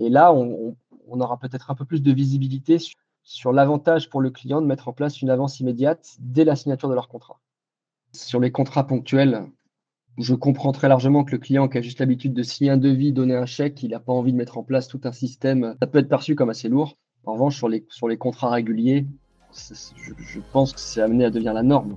Et 0.00 0.10
là, 0.10 0.34
on, 0.34 0.76
aura 1.08 1.38
peut-être 1.38 1.70
un 1.70 1.74
peu 1.74 1.84
plus 1.84 2.02
de 2.02 2.12
visibilité 2.12 2.78
sur, 2.78 2.96
sur 3.22 3.52
l'avantage 3.52 4.10
pour 4.10 4.20
le 4.20 4.30
client 4.30 4.60
de 4.60 4.66
mettre 4.66 4.88
en 4.88 4.92
place 4.92 5.22
une 5.22 5.30
avance 5.30 5.60
immédiate 5.60 6.16
dès 6.18 6.44
la 6.44 6.56
signature 6.56 6.88
de 6.88 6.94
leur 6.94 7.08
contrat. 7.08 7.40
Sur 8.12 8.40
les 8.40 8.50
contrats 8.50 8.86
ponctuels, 8.86 9.46
je 10.18 10.34
comprends 10.34 10.72
très 10.72 10.88
largement 10.88 11.24
que 11.24 11.32
le 11.32 11.38
client 11.38 11.68
qui 11.68 11.78
a 11.78 11.82
juste 11.82 12.00
l'habitude 12.00 12.34
de 12.34 12.42
signer 12.42 12.70
un 12.70 12.76
devis, 12.76 13.12
donner 13.12 13.34
un 13.34 13.46
chèque, 13.46 13.82
il 13.82 13.90
n'a 13.90 14.00
pas 14.00 14.12
envie 14.12 14.32
de 14.32 14.36
mettre 14.36 14.58
en 14.58 14.62
place 14.62 14.88
tout 14.88 15.00
un 15.04 15.12
système. 15.12 15.76
Ça 15.80 15.86
peut 15.86 15.98
être 15.98 16.08
perçu 16.08 16.34
comme 16.34 16.50
assez 16.50 16.68
lourd. 16.68 16.96
En 17.26 17.34
revanche, 17.34 17.56
sur 17.56 17.68
les, 17.68 18.16
contrats 18.16 18.50
réguliers, 18.50 19.06
je, 19.52 20.12
je 20.16 20.40
pense 20.52 20.72
que 20.72 20.80
c'est 20.80 21.00
amené 21.00 21.24
à 21.24 21.30
devenir 21.30 21.54
la 21.54 21.62
norme. 21.62 21.96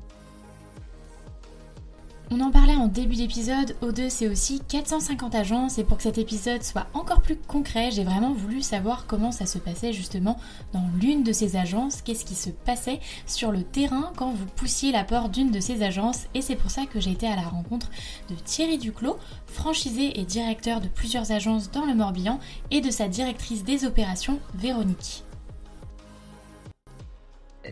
On 2.29 2.41
en 2.41 2.51
parlait 2.51 2.75
en 2.75 2.87
début 2.87 3.15
d'épisode, 3.15 3.77
O2 3.81 4.09
c'est 4.09 4.27
aussi 4.27 4.59
450 4.67 5.33
agences 5.33 5.77
et 5.77 5.85
pour 5.85 5.95
que 5.95 6.03
cet 6.03 6.17
épisode 6.17 6.61
soit 6.61 6.87
encore 6.93 7.21
plus 7.21 7.37
concret, 7.37 7.89
j'ai 7.89 8.03
vraiment 8.03 8.33
voulu 8.33 8.61
savoir 8.61 9.05
comment 9.07 9.31
ça 9.31 9.45
se 9.45 9.57
passait 9.57 9.93
justement 9.93 10.37
dans 10.73 10.83
l'une 10.99 11.23
de 11.23 11.31
ces 11.31 11.55
agences, 11.55 12.01
qu'est-ce 12.01 12.25
qui 12.25 12.35
se 12.35 12.49
passait 12.49 12.99
sur 13.27 13.53
le 13.53 13.63
terrain 13.63 14.11
quand 14.17 14.31
vous 14.31 14.45
poussiez 14.57 14.91
la 14.91 15.05
porte 15.05 15.31
d'une 15.31 15.51
de 15.51 15.61
ces 15.61 15.83
agences 15.83 16.25
et 16.33 16.41
c'est 16.41 16.57
pour 16.57 16.69
ça 16.69 16.85
que 16.85 16.99
j'ai 16.99 17.11
été 17.11 17.27
à 17.27 17.37
la 17.37 17.47
rencontre 17.47 17.89
de 18.29 18.35
Thierry 18.35 18.77
Duclos, 18.77 19.17
franchisé 19.45 20.19
et 20.19 20.25
directeur 20.25 20.81
de 20.81 20.89
plusieurs 20.89 21.31
agences 21.31 21.71
dans 21.71 21.85
le 21.85 21.95
Morbihan 21.95 22.41
et 22.71 22.81
de 22.81 22.91
sa 22.91 23.07
directrice 23.07 23.63
des 23.63 23.85
opérations 23.85 24.39
Véronique. 24.53 25.23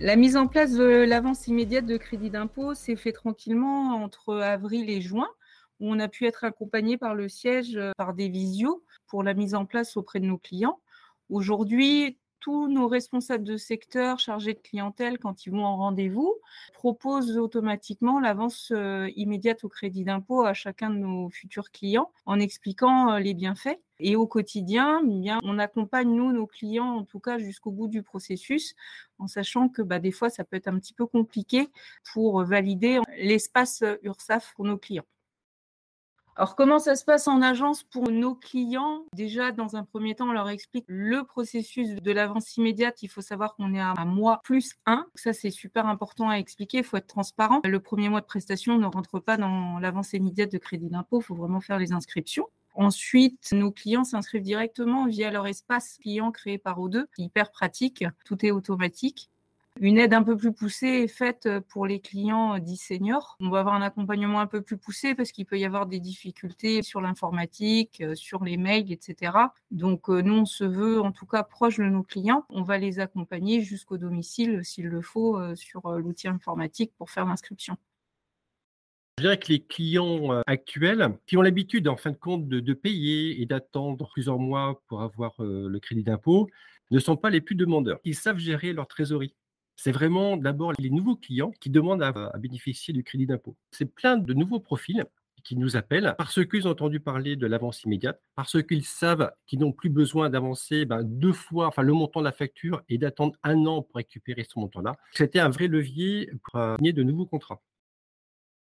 La 0.01 0.17
mise 0.17 0.35
en 0.35 0.47
place 0.47 0.73
de 0.73 1.05
l'avance 1.07 1.47
immédiate 1.47 1.85
de 1.85 1.95
crédit 1.95 2.29
d'impôt 2.29 2.73
s'est 2.73 2.97
fait 2.97 3.13
tranquillement 3.13 3.95
entre 3.95 4.35
avril 4.35 4.89
et 4.89 4.99
juin, 4.99 5.29
où 5.79 5.89
on 5.89 5.99
a 5.99 6.09
pu 6.09 6.25
être 6.25 6.43
accompagné 6.43 6.97
par 6.97 7.15
le 7.15 7.29
siège 7.29 7.77
euh, 7.77 7.91
par 7.97 8.13
des 8.13 8.27
visios 8.27 8.83
pour 9.07 9.23
la 9.23 9.33
mise 9.33 9.55
en 9.55 9.65
place 9.65 9.95
auprès 9.95 10.19
de 10.19 10.25
nos 10.25 10.37
clients. 10.37 10.81
Aujourd'hui, 11.29 12.17
tous 12.45 12.67
nos 12.67 12.87
responsables 12.87 13.43
de 13.43 13.57
secteur 13.57 14.19
chargés 14.19 14.53
de 14.53 14.59
clientèle, 14.59 15.17
quand 15.17 15.47
ils 15.47 15.51
vont 15.51 15.65
en 15.65 15.77
rendez-vous, 15.77 16.35
proposent 16.75 17.39
automatiquement 17.39 18.19
l'avance 18.19 18.71
euh, 18.71 19.09
immédiate 19.15 19.63
au 19.63 19.67
crédit 19.67 20.03
d'impôt 20.03 20.45
à 20.45 20.53
chacun 20.53 20.91
de 20.91 20.97
nos 20.97 21.27
futurs 21.31 21.71
clients 21.71 22.11
en 22.27 22.39
expliquant 22.39 23.13
euh, 23.13 23.19
les 23.19 23.33
bienfaits. 23.33 23.79
Et 23.97 24.15
au 24.15 24.27
quotidien, 24.27 25.01
eh 25.25 25.31
on 25.41 25.57
accompagne 25.57 26.15
nous, 26.15 26.33
nos 26.33 26.45
clients, 26.45 26.97
en 26.97 27.03
tout 27.03 27.19
cas 27.19 27.39
jusqu'au 27.39 27.71
bout 27.71 27.87
du 27.87 28.03
processus, 28.03 28.75
en 29.17 29.25
sachant 29.25 29.67
que 29.67 29.81
bah, 29.81 29.97
des 29.97 30.11
fois, 30.11 30.29
ça 30.29 30.43
peut 30.43 30.57
être 30.57 30.67
un 30.67 30.77
petit 30.77 30.93
peu 30.93 31.07
compliqué 31.07 31.67
pour 32.13 32.43
valider 32.43 32.99
l'espace 33.17 33.83
URSAF 34.03 34.53
pour 34.55 34.65
nos 34.65 34.77
clients. 34.77 35.05
Alors, 36.37 36.57
comment 36.57 36.79
ça 36.79 36.97
se 36.97 37.05
passe 37.05 37.29
en 37.29 37.41
agence 37.41 37.83
pour 37.83 38.11
nos 38.11 38.35
clients? 38.35 39.05
Déjà, 39.13 39.53
dans 39.53 39.77
un 39.77 39.85
premier 39.85 40.15
temps, 40.15 40.27
on 40.27 40.33
leur 40.33 40.49
explique 40.49 40.83
le 40.87 41.23
processus 41.23 41.95
de 41.95 42.11
l'avance 42.11 42.57
immédiate. 42.57 43.01
Il 43.03 43.07
faut 43.07 43.21
savoir 43.21 43.55
qu'on 43.55 43.73
est 43.73 43.79
à 43.79 43.93
un 43.97 44.03
mois 44.03 44.41
plus 44.43 44.73
un. 44.85 45.05
Ça, 45.15 45.31
c'est 45.31 45.49
super 45.49 45.87
important 45.87 46.29
à 46.29 46.35
expliquer. 46.35 46.79
Il 46.79 46.83
faut 46.83 46.97
être 46.97 47.07
transparent. 47.07 47.61
Le 47.63 47.79
premier 47.79 48.09
mois 48.09 48.19
de 48.19 48.25
prestation 48.25 48.77
ne 48.77 48.85
rentre 48.85 49.19
pas 49.19 49.37
dans 49.37 49.79
l'avance 49.79 50.11
immédiate 50.11 50.51
de 50.51 50.57
crédit 50.57 50.89
d'impôt. 50.89 51.21
Il 51.21 51.23
faut 51.23 51.35
vraiment 51.35 51.61
faire 51.61 51.79
les 51.79 51.93
inscriptions. 51.93 52.49
Ensuite, 52.73 53.53
nos 53.53 53.71
clients 53.71 54.03
s'inscrivent 54.03 54.41
directement 54.41 55.05
via 55.05 55.31
leur 55.31 55.47
espace 55.47 55.97
client 56.01 56.33
créé 56.33 56.57
par 56.57 56.77
O2, 56.81 57.05
hyper 57.17 57.51
pratique, 57.51 58.03
tout 58.25 58.45
est 58.45 58.51
automatique. 58.51 59.29
Une 59.81 59.97
aide 59.97 60.13
un 60.13 60.23
peu 60.23 60.37
plus 60.37 60.53
poussée 60.53 60.87
est 60.87 61.07
faite 61.07 61.49
pour 61.69 61.85
les 61.85 61.99
clients 61.99 62.59
dits 62.59 62.77
seniors. 62.77 63.35
On 63.41 63.49
va 63.49 63.59
avoir 63.59 63.75
un 63.75 63.81
accompagnement 63.81 64.39
un 64.39 64.47
peu 64.47 64.61
plus 64.61 64.77
poussé 64.77 65.15
parce 65.15 65.31
qu'il 65.31 65.45
peut 65.45 65.59
y 65.59 65.65
avoir 65.65 65.85
des 65.85 65.99
difficultés 65.99 66.81
sur 66.81 67.01
l'informatique, 67.01 68.01
sur 68.13 68.43
les 68.43 68.55
mails, 68.55 68.91
etc. 68.91 69.33
Donc 69.71 70.07
nous, 70.07 70.33
on 70.33 70.45
se 70.45 70.63
veut 70.63 71.01
en 71.01 71.11
tout 71.11 71.25
cas 71.25 71.43
proche 71.43 71.77
de 71.77 71.83
nos 71.83 72.03
clients. 72.03 72.45
On 72.49 72.63
va 72.63 72.77
les 72.77 72.99
accompagner 72.99 73.61
jusqu'au 73.61 73.97
domicile 73.97 74.61
s'il 74.63 74.87
le 74.87 75.01
faut 75.01 75.39
sur 75.55 75.89
l'outil 75.97 76.29
informatique 76.29 76.93
pour 76.97 77.09
faire 77.09 77.25
l'inscription. 77.25 77.77
Je 79.17 79.23
dirais 79.23 79.39
que 79.39 79.47
les 79.47 79.61
clients 79.61 80.33
euh, 80.33 80.41
actuels, 80.45 81.17
qui 81.25 81.37
ont 81.37 81.41
l'habitude 81.41 81.87
en 81.87 81.95
fin 81.95 82.11
de 82.11 82.17
compte 82.17 82.49
de, 82.49 82.73
payer 82.73 83.41
et 83.41 83.45
d'attendre 83.45 84.09
plusieurs 84.11 84.39
mois 84.39 84.81
pour 84.87 85.03
avoir 85.03 85.41
euh, 85.41 85.69
le 85.69 85.79
crédit 85.79 86.03
d'impôt, 86.03 86.49
ne 86.91 86.99
sont 86.99 87.15
pas 87.15 87.29
les 87.29 87.39
plus 87.39 87.55
demandeurs. 87.55 87.99
Ils 88.03 88.15
savent 88.15 88.39
gérer 88.39 88.73
leur 88.73 88.87
trésorerie. 88.87 89.33
C'est 89.75 89.91
vraiment 89.91 90.37
d'abord 90.37 90.73
les 90.79 90.89
nouveaux 90.89 91.15
clients 91.15 91.51
qui 91.59 91.69
demandent 91.69 92.03
à, 92.03 92.37
bénéficier 92.37 92.93
du 92.93 93.03
crédit 93.03 93.25
d'impôt. 93.27 93.55
C'est 93.71 93.85
plein 93.85 94.17
de 94.17 94.33
nouveaux 94.33 94.59
profils 94.59 95.05
qui 95.43 95.55
nous 95.55 95.77
appellent 95.77 96.15
parce 96.17 96.43
qu'ils 96.45 96.67
ont 96.67 96.71
entendu 96.71 96.99
parler 96.99 97.35
de 97.35 97.45
l'avance 97.45 97.83
immédiate, 97.83 98.19
parce 98.35 98.61
qu'ils 98.63 98.83
savent 98.83 99.31
qu'ils 99.45 99.59
n'ont 99.59 99.71
plus 99.71 99.89
besoin 99.89 100.29
d'avancer 100.29 100.85
ben, 100.85 101.03
deux 101.03 101.33
fois 101.33 101.67
enfin, 101.67 101.83
le 101.83 101.93
montant 101.93 102.19
de 102.19 102.25
la 102.25 102.31
facture 102.31 102.81
et 102.89 102.97
d'attendre 102.97 103.35
un 103.43 103.65
an 103.65 103.83
pour 103.83 103.97
récupérer 103.97 104.43
ce 104.43 104.57
montant-là. 104.59 104.95
C'était 105.13 105.39
un 105.39 105.49
vrai 105.49 105.67
levier 105.67 106.31
pour 106.43 106.59
euh, 106.59 106.75
signer 106.77 106.93
de 106.93 107.03
nouveaux 107.03 107.27
contrats. 107.27 107.61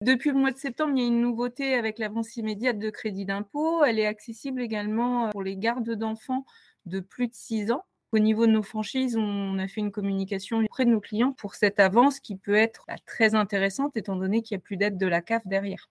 Depuis 0.01 0.31
le 0.31 0.37
mois 0.37 0.51
de 0.51 0.57
septembre, 0.57 0.93
il 0.95 1.01
y 1.01 1.03
a 1.03 1.07
une 1.07 1.21
nouveauté 1.21 1.75
avec 1.75 1.99
l'avance 1.99 2.35
immédiate 2.35 2.79
de 2.79 2.89
crédit 2.89 3.25
d'impôt. 3.25 3.83
Elle 3.83 3.99
est 3.99 4.07
accessible 4.07 4.61
également 4.61 5.27
euh, 5.27 5.29
pour 5.29 5.43
les 5.43 5.57
gardes 5.57 5.91
d'enfants 5.91 6.45
de 6.85 6.99
plus 7.01 7.27
de 7.27 7.35
6 7.35 7.71
ans. 7.71 7.83
Au 8.13 8.19
niveau 8.19 8.45
de 8.45 8.51
nos 8.51 8.63
franchises, 8.63 9.15
on 9.15 9.57
a 9.57 9.67
fait 9.67 9.79
une 9.79 9.91
communication 9.91 10.59
auprès 10.59 10.85
de 10.85 10.91
nos 10.91 10.99
clients 10.99 11.31
pour 11.31 11.55
cette 11.55 11.79
avance 11.79 12.19
qui 12.19 12.35
peut 12.35 12.55
être 12.55 12.83
bah, 12.87 12.95
très 13.05 13.35
intéressante 13.35 13.95
étant 13.95 14.17
donné 14.17 14.41
qu'il 14.41 14.57
n'y 14.57 14.61
a 14.61 14.63
plus 14.63 14.75
d'aide 14.75 14.97
de 14.97 15.07
la 15.07 15.21
CAF 15.21 15.47
derrière. 15.47 15.89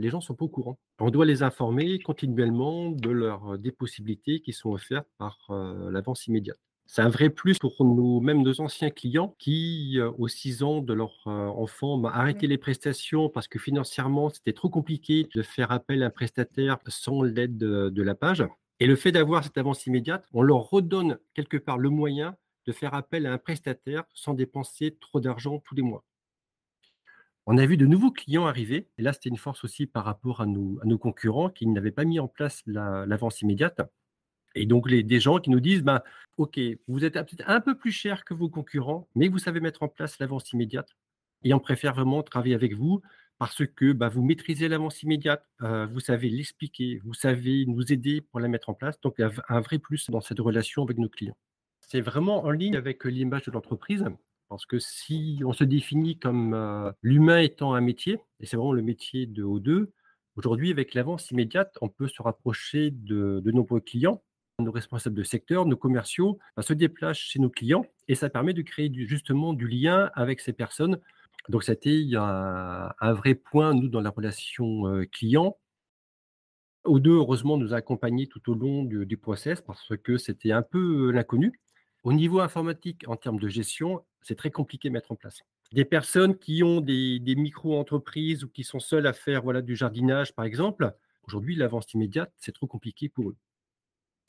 Les 0.00 0.10
gens 0.10 0.20
sont 0.20 0.34
pas 0.34 0.44
au 0.44 0.48
courant. 0.48 0.76
On 0.98 1.10
doit 1.10 1.24
les 1.24 1.42
informer 1.42 1.98
continuellement 2.00 2.90
de 2.90 3.10
leurs 3.10 3.58
des 3.58 3.72
possibilités 3.72 4.40
qui 4.40 4.52
sont 4.52 4.70
offertes 4.70 5.08
par 5.18 5.38
euh, 5.50 5.90
l'avance 5.90 6.26
immédiate. 6.26 6.58
C'est 6.86 7.02
un 7.02 7.08
vrai 7.08 7.30
plus 7.30 7.58
pour 7.58 7.82
nous, 7.84 8.20
même 8.20 8.42
nos 8.42 8.60
anciens 8.60 8.90
clients 8.90 9.34
qui, 9.38 9.94
euh, 9.98 10.10
aux 10.18 10.28
6 10.28 10.62
ans 10.62 10.80
de 10.80 10.92
leur 10.92 11.22
euh, 11.26 11.46
enfant, 11.46 11.94
ont 11.94 12.04
arrêté 12.04 12.46
les 12.46 12.58
prestations 12.58 13.30
parce 13.30 13.48
que 13.48 13.58
financièrement, 13.58 14.28
c'était 14.28 14.52
trop 14.52 14.68
compliqué 14.68 15.26
de 15.34 15.42
faire 15.42 15.72
appel 15.72 16.02
à 16.02 16.06
un 16.06 16.10
prestataire 16.10 16.78
sans 16.86 17.22
l'aide 17.22 17.56
de, 17.56 18.02
la 18.02 18.14
page. 18.14 18.44
Et 18.80 18.86
le 18.86 18.96
fait 18.96 19.12
d'avoir 19.12 19.44
cette 19.44 19.58
avance 19.58 19.86
immédiate, 19.86 20.26
on 20.32 20.42
leur 20.42 20.68
redonne 20.70 21.18
quelque 21.34 21.56
part 21.56 21.78
le 21.78 21.90
moyen 21.90 22.36
de 22.66 22.72
faire 22.72 22.94
appel 22.94 23.26
à 23.26 23.32
un 23.32 23.38
prestataire 23.38 24.04
sans 24.14 24.34
dépenser 24.34 24.96
trop 25.00 25.20
d'argent 25.20 25.60
tous 25.60 25.74
les 25.74 25.82
mois. 25.82 26.04
On 27.46 27.58
a 27.58 27.66
vu 27.66 27.76
de 27.76 27.86
nouveaux 27.86 28.10
clients 28.10 28.46
arriver, 28.46 28.88
et 28.96 29.02
là 29.02 29.12
c'était 29.12 29.28
une 29.28 29.36
force 29.36 29.64
aussi 29.64 29.86
par 29.86 30.04
rapport 30.04 30.40
à 30.40 30.46
nos, 30.46 30.98
concurrents 30.98 31.50
qui 31.50 31.66
n'avaient 31.66 31.92
pas 31.92 32.04
mis 32.04 32.18
en 32.18 32.26
place 32.26 32.62
l'avance 32.66 33.42
immédiate. 33.42 33.82
Et 34.54 34.66
donc, 34.66 34.88
les, 34.88 35.02
des 35.02 35.20
gens 35.20 35.40
qui 35.40 35.50
nous 35.50 35.60
disent, 35.60 35.82
bah, 35.82 36.04
OK, 36.38 36.58
vous 36.86 37.04
êtes 37.04 37.14
peut-être 37.14 37.48
un 37.48 37.60
peu 37.60 37.76
plus 37.76 37.90
cher 37.92 38.24
que 38.24 38.34
vos 38.34 38.48
concurrents, 38.48 39.08
mais 39.14 39.28
vous 39.28 39.38
savez 39.38 39.60
mettre 39.60 39.82
en 39.82 39.88
place 39.88 40.18
l'avance 40.20 40.52
immédiate. 40.52 40.88
Et 41.42 41.52
on 41.52 41.60
préfère 41.60 41.94
vraiment 41.94 42.22
travailler 42.22 42.54
avec 42.54 42.74
vous 42.74 43.02
parce 43.38 43.66
que 43.66 43.92
bah, 43.92 44.08
vous 44.08 44.22
maîtrisez 44.22 44.68
l'avance 44.68 45.02
immédiate, 45.02 45.44
euh, 45.62 45.86
vous 45.86 46.00
savez 46.00 46.28
l'expliquer, 46.30 47.00
vous 47.04 47.14
savez 47.14 47.66
nous 47.66 47.92
aider 47.92 48.20
pour 48.20 48.40
la 48.40 48.48
mettre 48.48 48.70
en 48.70 48.74
place. 48.74 49.00
Donc, 49.00 49.14
il 49.18 49.22
y 49.22 49.24
a 49.24 49.32
un 49.48 49.60
vrai 49.60 49.78
plus 49.78 50.08
dans 50.10 50.20
cette 50.20 50.40
relation 50.40 50.82
avec 50.82 50.98
nos 50.98 51.08
clients. 51.08 51.36
C'est 51.80 52.00
vraiment 52.00 52.44
en 52.44 52.50
ligne 52.50 52.76
avec 52.76 53.04
l'image 53.04 53.44
de 53.44 53.50
l'entreprise. 53.50 54.04
Parce 54.48 54.66
que 54.66 54.78
si 54.78 55.40
on 55.44 55.52
se 55.52 55.64
définit 55.64 56.18
comme 56.18 56.54
euh, 56.54 56.92
l'humain 57.02 57.40
étant 57.40 57.74
un 57.74 57.80
métier, 57.80 58.20
et 58.40 58.46
c'est 58.46 58.56
vraiment 58.56 58.72
le 58.72 58.82
métier 58.82 59.26
de 59.26 59.42
O2, 59.42 59.88
aujourd'hui, 60.36 60.70
avec 60.70 60.94
l'avance 60.94 61.30
immédiate, 61.30 61.76
on 61.80 61.88
peut 61.88 62.08
se 62.08 62.22
rapprocher 62.22 62.90
de, 62.90 63.40
de 63.44 63.50
nombreux 63.50 63.80
clients 63.80 64.22
nos 64.62 64.72
responsables 64.72 65.16
de 65.16 65.24
secteur, 65.24 65.66
nos 65.66 65.76
commerciaux 65.76 66.38
bah, 66.56 66.62
se 66.62 66.72
déplacent 66.72 67.18
chez 67.18 67.40
nos 67.40 67.50
clients 67.50 67.86
et 68.08 68.14
ça 68.14 68.30
permet 68.30 68.52
de 68.52 68.62
créer 68.62 68.92
justement 68.92 69.52
du 69.52 69.66
lien 69.66 70.10
avec 70.14 70.40
ces 70.40 70.52
personnes. 70.52 71.00
Donc, 71.48 71.64
c'était 71.64 72.04
un, 72.16 72.92
un 73.00 73.12
vrai 73.12 73.34
point, 73.34 73.74
nous, 73.74 73.88
dans 73.88 74.00
la 74.00 74.10
relation 74.10 74.86
euh, 74.86 75.04
client. 75.04 75.56
O2, 76.84 77.08
heureusement, 77.08 77.56
nous 77.56 77.72
a 77.72 77.78
accompagnés 77.78 78.26
tout 78.26 78.50
au 78.50 78.54
long 78.54 78.84
du, 78.84 79.16
process 79.16 79.60
parce 79.60 79.96
que 80.02 80.16
c'était 80.16 80.52
un 80.52 80.62
peu 80.62 81.08
euh, 81.08 81.10
l'inconnu. 81.10 81.60
Au 82.02 82.12
niveau 82.12 82.40
informatique, 82.40 83.04
en 83.08 83.16
termes 83.16 83.38
de 83.38 83.48
gestion, 83.48 84.04
c'est 84.20 84.36
très 84.36 84.50
compliqué 84.50 84.88
à 84.88 84.90
mettre 84.90 85.12
en 85.12 85.16
place. 85.16 85.40
Des 85.72 85.86
personnes 85.86 86.36
qui 86.36 86.62
ont 86.62 86.80
des, 86.80 87.20
micro-entreprises 87.24 88.44
ou 88.44 88.48
qui 88.48 88.64
sont 88.64 88.80
seules 88.80 89.06
à 89.06 89.14
faire 89.14 89.42
voilà, 89.42 89.62
du 89.62 89.74
jardinage, 89.74 90.34
par 90.34 90.44
exemple, 90.44 90.94
aujourd'hui, 91.26 91.56
l'avance 91.56 91.92
immédiate, 91.94 92.32
c'est 92.36 92.52
trop 92.52 92.66
compliqué 92.66 93.08
pour 93.08 93.30
eux. 93.30 93.36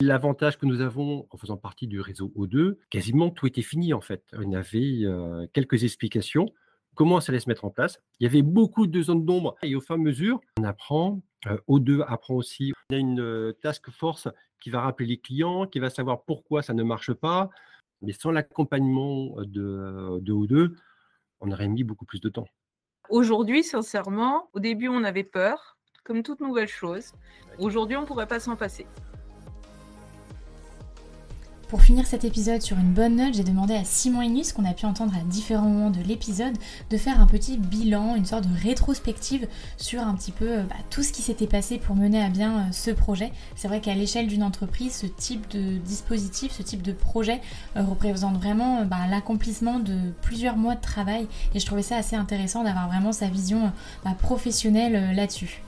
L'avantage 0.00 0.58
que 0.58 0.66
nous 0.66 0.80
avons 0.80 1.26
en 1.30 1.36
faisant 1.36 1.56
partie 1.56 1.86
du 1.86 2.00
réseau 2.00 2.32
O2, 2.36 2.76
quasiment 2.90 3.30
tout 3.30 3.46
était 3.46 3.62
fini 3.62 3.94
en 3.94 4.02
fait. 4.02 4.24
Y 4.32 4.54
avait 4.54 5.04
euh, 5.04 5.46
quelques 5.54 5.84
explications, 5.84 6.52
comment 6.96 7.20
ça 7.20 7.30
allait 7.30 7.40
se 7.40 7.48
mettre 7.48 7.64
en 7.64 7.70
place. 7.70 8.02
Il 8.18 8.24
y 8.24 8.26
avait 8.26 8.42
beaucoup 8.42 8.88
de 8.88 9.02
zones 9.02 9.24
d'ombre 9.24 9.54
et 9.62 9.76
au 9.76 9.80
fur 9.80 9.94
et 9.94 9.98
à 9.98 10.02
mesure, 10.02 10.40
on 10.58 10.64
apprend. 10.64 11.20
Euh, 11.46 11.58
O2 11.68 12.04
apprend 12.08 12.34
aussi. 12.34 12.72
Il 12.90 12.92
y 12.92 12.96
a 12.96 12.98
une 12.98 13.20
euh, 13.20 13.52
task 13.62 13.90
force 13.90 14.26
qui 14.60 14.70
va 14.70 14.80
rappeler 14.80 15.06
les 15.06 15.18
clients, 15.18 15.66
qui 15.66 15.78
va 15.78 15.90
savoir 15.90 16.24
pourquoi 16.24 16.62
ça 16.62 16.74
ne 16.74 16.82
marche 16.82 17.12
pas. 17.12 17.50
Mais 18.02 18.12
sans 18.12 18.32
l'accompagnement 18.32 19.36
de, 19.42 20.18
de 20.20 20.32
O2, 20.32 20.74
on 21.40 21.52
aurait 21.52 21.68
mis 21.68 21.84
beaucoup 21.84 22.04
plus 22.04 22.20
de 22.20 22.28
temps. 22.28 22.46
Aujourd'hui, 23.08 23.62
sincèrement, 23.62 24.48
au 24.52 24.60
début, 24.60 24.88
on 24.88 25.04
avait 25.04 25.24
peur, 25.24 25.78
comme 26.02 26.22
toute 26.22 26.40
nouvelle 26.40 26.68
chose. 26.68 27.12
Aujourd'hui, 27.58 27.96
on 27.96 28.02
ne 28.02 28.06
pourrait 28.06 28.26
pas 28.26 28.40
s'en 28.40 28.56
passer. 28.56 28.86
Pour 31.68 31.82
finir 31.82 32.06
cet 32.06 32.24
épisode 32.24 32.62
sur 32.62 32.78
une 32.78 32.92
bonne 32.92 33.16
note, 33.16 33.34
j'ai 33.34 33.42
demandé 33.42 33.74
à 33.74 33.82
Simon 33.82 34.22
Inus, 34.22 34.52
qu'on 34.52 34.64
a 34.64 34.72
pu 34.72 34.86
entendre 34.86 35.12
à 35.16 35.24
différents 35.24 35.68
moments 35.68 35.90
de 35.90 36.00
l'épisode, 36.00 36.54
de 36.90 36.96
faire 36.96 37.20
un 37.20 37.26
petit 37.26 37.58
bilan, 37.58 38.14
une 38.14 38.24
sorte 38.24 38.46
de 38.46 38.56
rétrospective 38.62 39.48
sur 39.76 40.00
un 40.00 40.14
petit 40.14 40.30
peu 40.30 40.58
euh, 40.58 40.62
bah, 40.62 40.76
tout 40.90 41.02
ce 41.02 41.12
qui 41.12 41.22
s'était 41.22 41.48
passé 41.48 41.78
pour 41.78 41.96
mener 41.96 42.22
à 42.22 42.28
bien 42.28 42.58
euh, 42.58 42.62
ce 42.70 42.92
projet. 42.92 43.32
C'est 43.56 43.66
vrai 43.66 43.80
qu'à 43.80 43.94
l'échelle 43.94 44.28
d'une 44.28 44.44
entreprise, 44.44 44.94
ce 44.94 45.06
type 45.06 45.50
de 45.50 45.78
dispositif, 45.78 46.52
ce 46.52 46.62
type 46.62 46.82
de 46.82 46.92
projet 46.92 47.40
euh, 47.76 47.82
représente 47.82 48.36
vraiment 48.36 48.84
bah, 48.84 49.08
l'accomplissement 49.10 49.80
de 49.80 50.12
plusieurs 50.22 50.56
mois 50.56 50.76
de 50.76 50.80
travail 50.80 51.26
et 51.52 51.58
je 51.58 51.66
trouvais 51.66 51.82
ça 51.82 51.96
assez 51.96 52.14
intéressant 52.14 52.62
d'avoir 52.62 52.86
vraiment 52.86 53.10
sa 53.10 53.26
vision 53.26 53.72
bah, 54.04 54.14
professionnelle 54.16 55.16
là-dessus. 55.16 55.65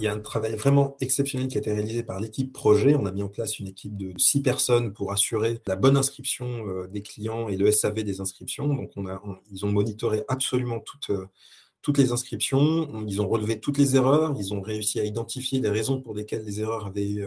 Il 0.00 0.04
y 0.04 0.08
a 0.08 0.12
un 0.12 0.18
travail 0.18 0.56
vraiment 0.56 0.96
exceptionnel 1.00 1.46
qui 1.46 1.56
a 1.56 1.60
été 1.60 1.72
réalisé 1.72 2.02
par 2.02 2.18
l'équipe 2.18 2.52
projet. 2.52 2.96
On 2.96 3.06
a 3.06 3.12
mis 3.12 3.22
en 3.22 3.28
place 3.28 3.60
une 3.60 3.68
équipe 3.68 3.96
de 3.96 4.12
six 4.18 4.42
personnes 4.42 4.92
pour 4.92 5.12
assurer 5.12 5.60
la 5.68 5.76
bonne 5.76 5.96
inscription 5.96 6.66
euh, 6.66 6.88
des 6.88 7.00
clients 7.00 7.48
et 7.48 7.56
le 7.56 7.70
SAV 7.70 8.02
des 8.02 8.20
inscriptions. 8.20 8.66
Donc, 8.66 8.92
ils 9.52 9.64
ont 9.64 9.70
monitoré 9.70 10.24
absolument 10.26 10.80
toutes, 10.80 11.10
euh, 11.10 11.28
les 11.96 12.10
inscriptions. 12.10 13.06
Ils 13.06 13.22
ont 13.22 13.28
relevé 13.28 13.60
toutes 13.60 13.78
les 13.78 13.94
erreurs. 13.94 14.34
Ils 14.36 14.52
ont 14.52 14.60
réussi 14.60 14.98
à 14.98 15.04
identifier 15.04 15.60
les 15.60 15.70
raisons 15.70 16.00
pour 16.00 16.12
lesquelles 16.14 16.44
les 16.44 16.60
erreurs 16.60 16.86
avaient, 16.86 17.20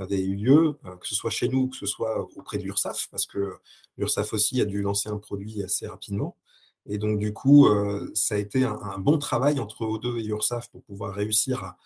euh, 0.00 0.08
eu 0.10 0.34
lieu, 0.34 0.78
que 1.00 1.06
ce 1.06 1.14
soit 1.14 1.30
chez 1.30 1.48
nous 1.48 1.60
ou 1.60 1.68
que 1.68 1.76
ce 1.76 1.86
soit 1.86 2.26
auprès 2.34 2.58
de 2.58 2.64
l'URSSAF, 2.64 3.08
parce 3.12 3.26
que 3.26 3.52
l'URSSAF 3.96 4.32
aussi 4.32 4.60
a 4.60 4.64
dû 4.64 4.82
lancer 4.82 5.08
un 5.08 5.18
produit 5.18 5.62
assez 5.62 5.86
rapidement. 5.86 6.36
Et 6.86 6.98
donc, 6.98 7.18
du 7.18 7.32
coup, 7.32 7.66
euh, 7.66 8.10
ça 8.14 8.34
a 8.34 8.38
été 8.38 8.64
un, 8.64 8.98
bon 8.98 9.18
travail 9.18 9.60
entre 9.60 9.84
O2 9.84 10.20
et 10.20 10.26
URSAF 10.26 10.68
pour 10.70 10.82
pouvoir 10.82 11.14
réussir 11.14 11.62
à 11.62 11.76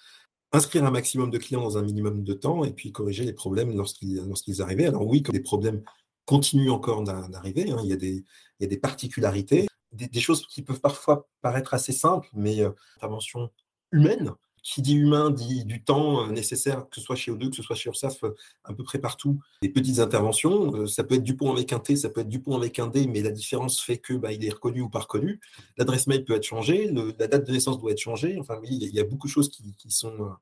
inscrire 0.52 0.84
un 0.84 0.90
maximum 0.90 1.30
de 1.30 1.38
clients 1.38 1.62
dans 1.62 1.78
un 1.78 1.82
minimum 1.82 2.22
de 2.24 2.32
temps 2.32 2.64
et 2.64 2.72
puis 2.72 2.92
corriger 2.92 3.24
les 3.24 3.32
problèmes 3.32 3.76
lorsqu'ils 3.76 4.62
arrivaient. 4.62 4.86
Alors 4.86 5.06
oui, 5.06 5.22
quand 5.22 5.32
des 5.32 5.40
problèmes 5.40 5.82
continuent 6.24 6.70
encore 6.70 7.02
d'arriver, 7.02 7.70
hein, 7.70 7.78
il, 7.84 7.90
il 8.02 8.24
y 8.60 8.64
a 8.64 8.68
des 8.68 8.78
particularités, 8.78 9.66
des, 9.92 10.20
choses 10.20 10.46
qui 10.46 10.62
peuvent 10.62 10.80
parfois 10.80 11.28
paraître 11.42 11.74
assez 11.74 11.92
simples, 11.92 12.28
mais 12.32 12.60
euh, 12.60 12.70
intervention 12.96 13.50
humaine 13.92 14.34
qui 14.66 14.82
dit 14.82 14.96
humain 14.96 15.30
dit 15.30 15.64
du 15.64 15.84
temps 15.84 16.24
euh, 16.24 16.32
nécessaire, 16.32 16.88
que 16.90 16.96
ce 16.96 17.00
soit 17.00 17.14
chez 17.14 17.30
O2, 17.30 17.50
que 17.50 17.56
ce 17.56 17.62
soit 17.62 17.76
chez 17.76 17.88
URSAF, 17.88 18.24
euh, 18.24 18.34
à 18.64 18.74
peu 18.74 18.82
près 18.82 18.98
partout. 18.98 19.38
Des 19.62 19.68
petites 19.68 20.00
interventions, 20.00 20.74
euh, 20.74 20.86
ça 20.88 21.04
peut 21.04 21.14
être 21.14 21.22
du 21.22 21.36
pont 21.36 21.52
avec 21.52 21.72
un 21.72 21.78
T, 21.78 21.94
ça 21.94 22.10
peut 22.10 22.22
être 22.22 22.28
du 22.28 22.42
pont 22.42 22.56
avec 22.56 22.80
un 22.80 22.88
D, 22.88 23.06
mais 23.06 23.22
la 23.22 23.30
différence 23.30 23.80
fait 23.80 23.98
que 23.98 24.14
bah, 24.14 24.32
il 24.32 24.44
est 24.44 24.52
reconnu 24.52 24.80
ou 24.80 24.88
pas 24.88 24.98
reconnu. 24.98 25.40
L'adresse 25.76 26.08
mail 26.08 26.24
peut 26.24 26.34
être 26.34 26.42
changée, 26.42 26.90
la 27.16 27.28
date 27.28 27.46
de 27.46 27.52
naissance 27.52 27.78
doit 27.78 27.92
être 27.92 28.00
changée. 28.00 28.38
Enfin, 28.40 28.58
il 28.64 28.92
y, 28.92 28.98
a 28.98 29.04
beaucoup 29.04 29.28
de 29.28 29.32
choses 29.32 29.50
qui, 29.50 29.72
sont, 29.88 30.32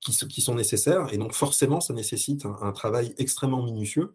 qui, 0.00 0.40
sont 0.40 0.54
nécessaires, 0.54 1.12
et 1.12 1.18
donc 1.18 1.34
forcément, 1.34 1.82
ça 1.82 1.92
nécessite 1.92 2.46
un 2.46 2.72
travail 2.72 3.14
extrêmement 3.18 3.62
minutieux. 3.62 4.14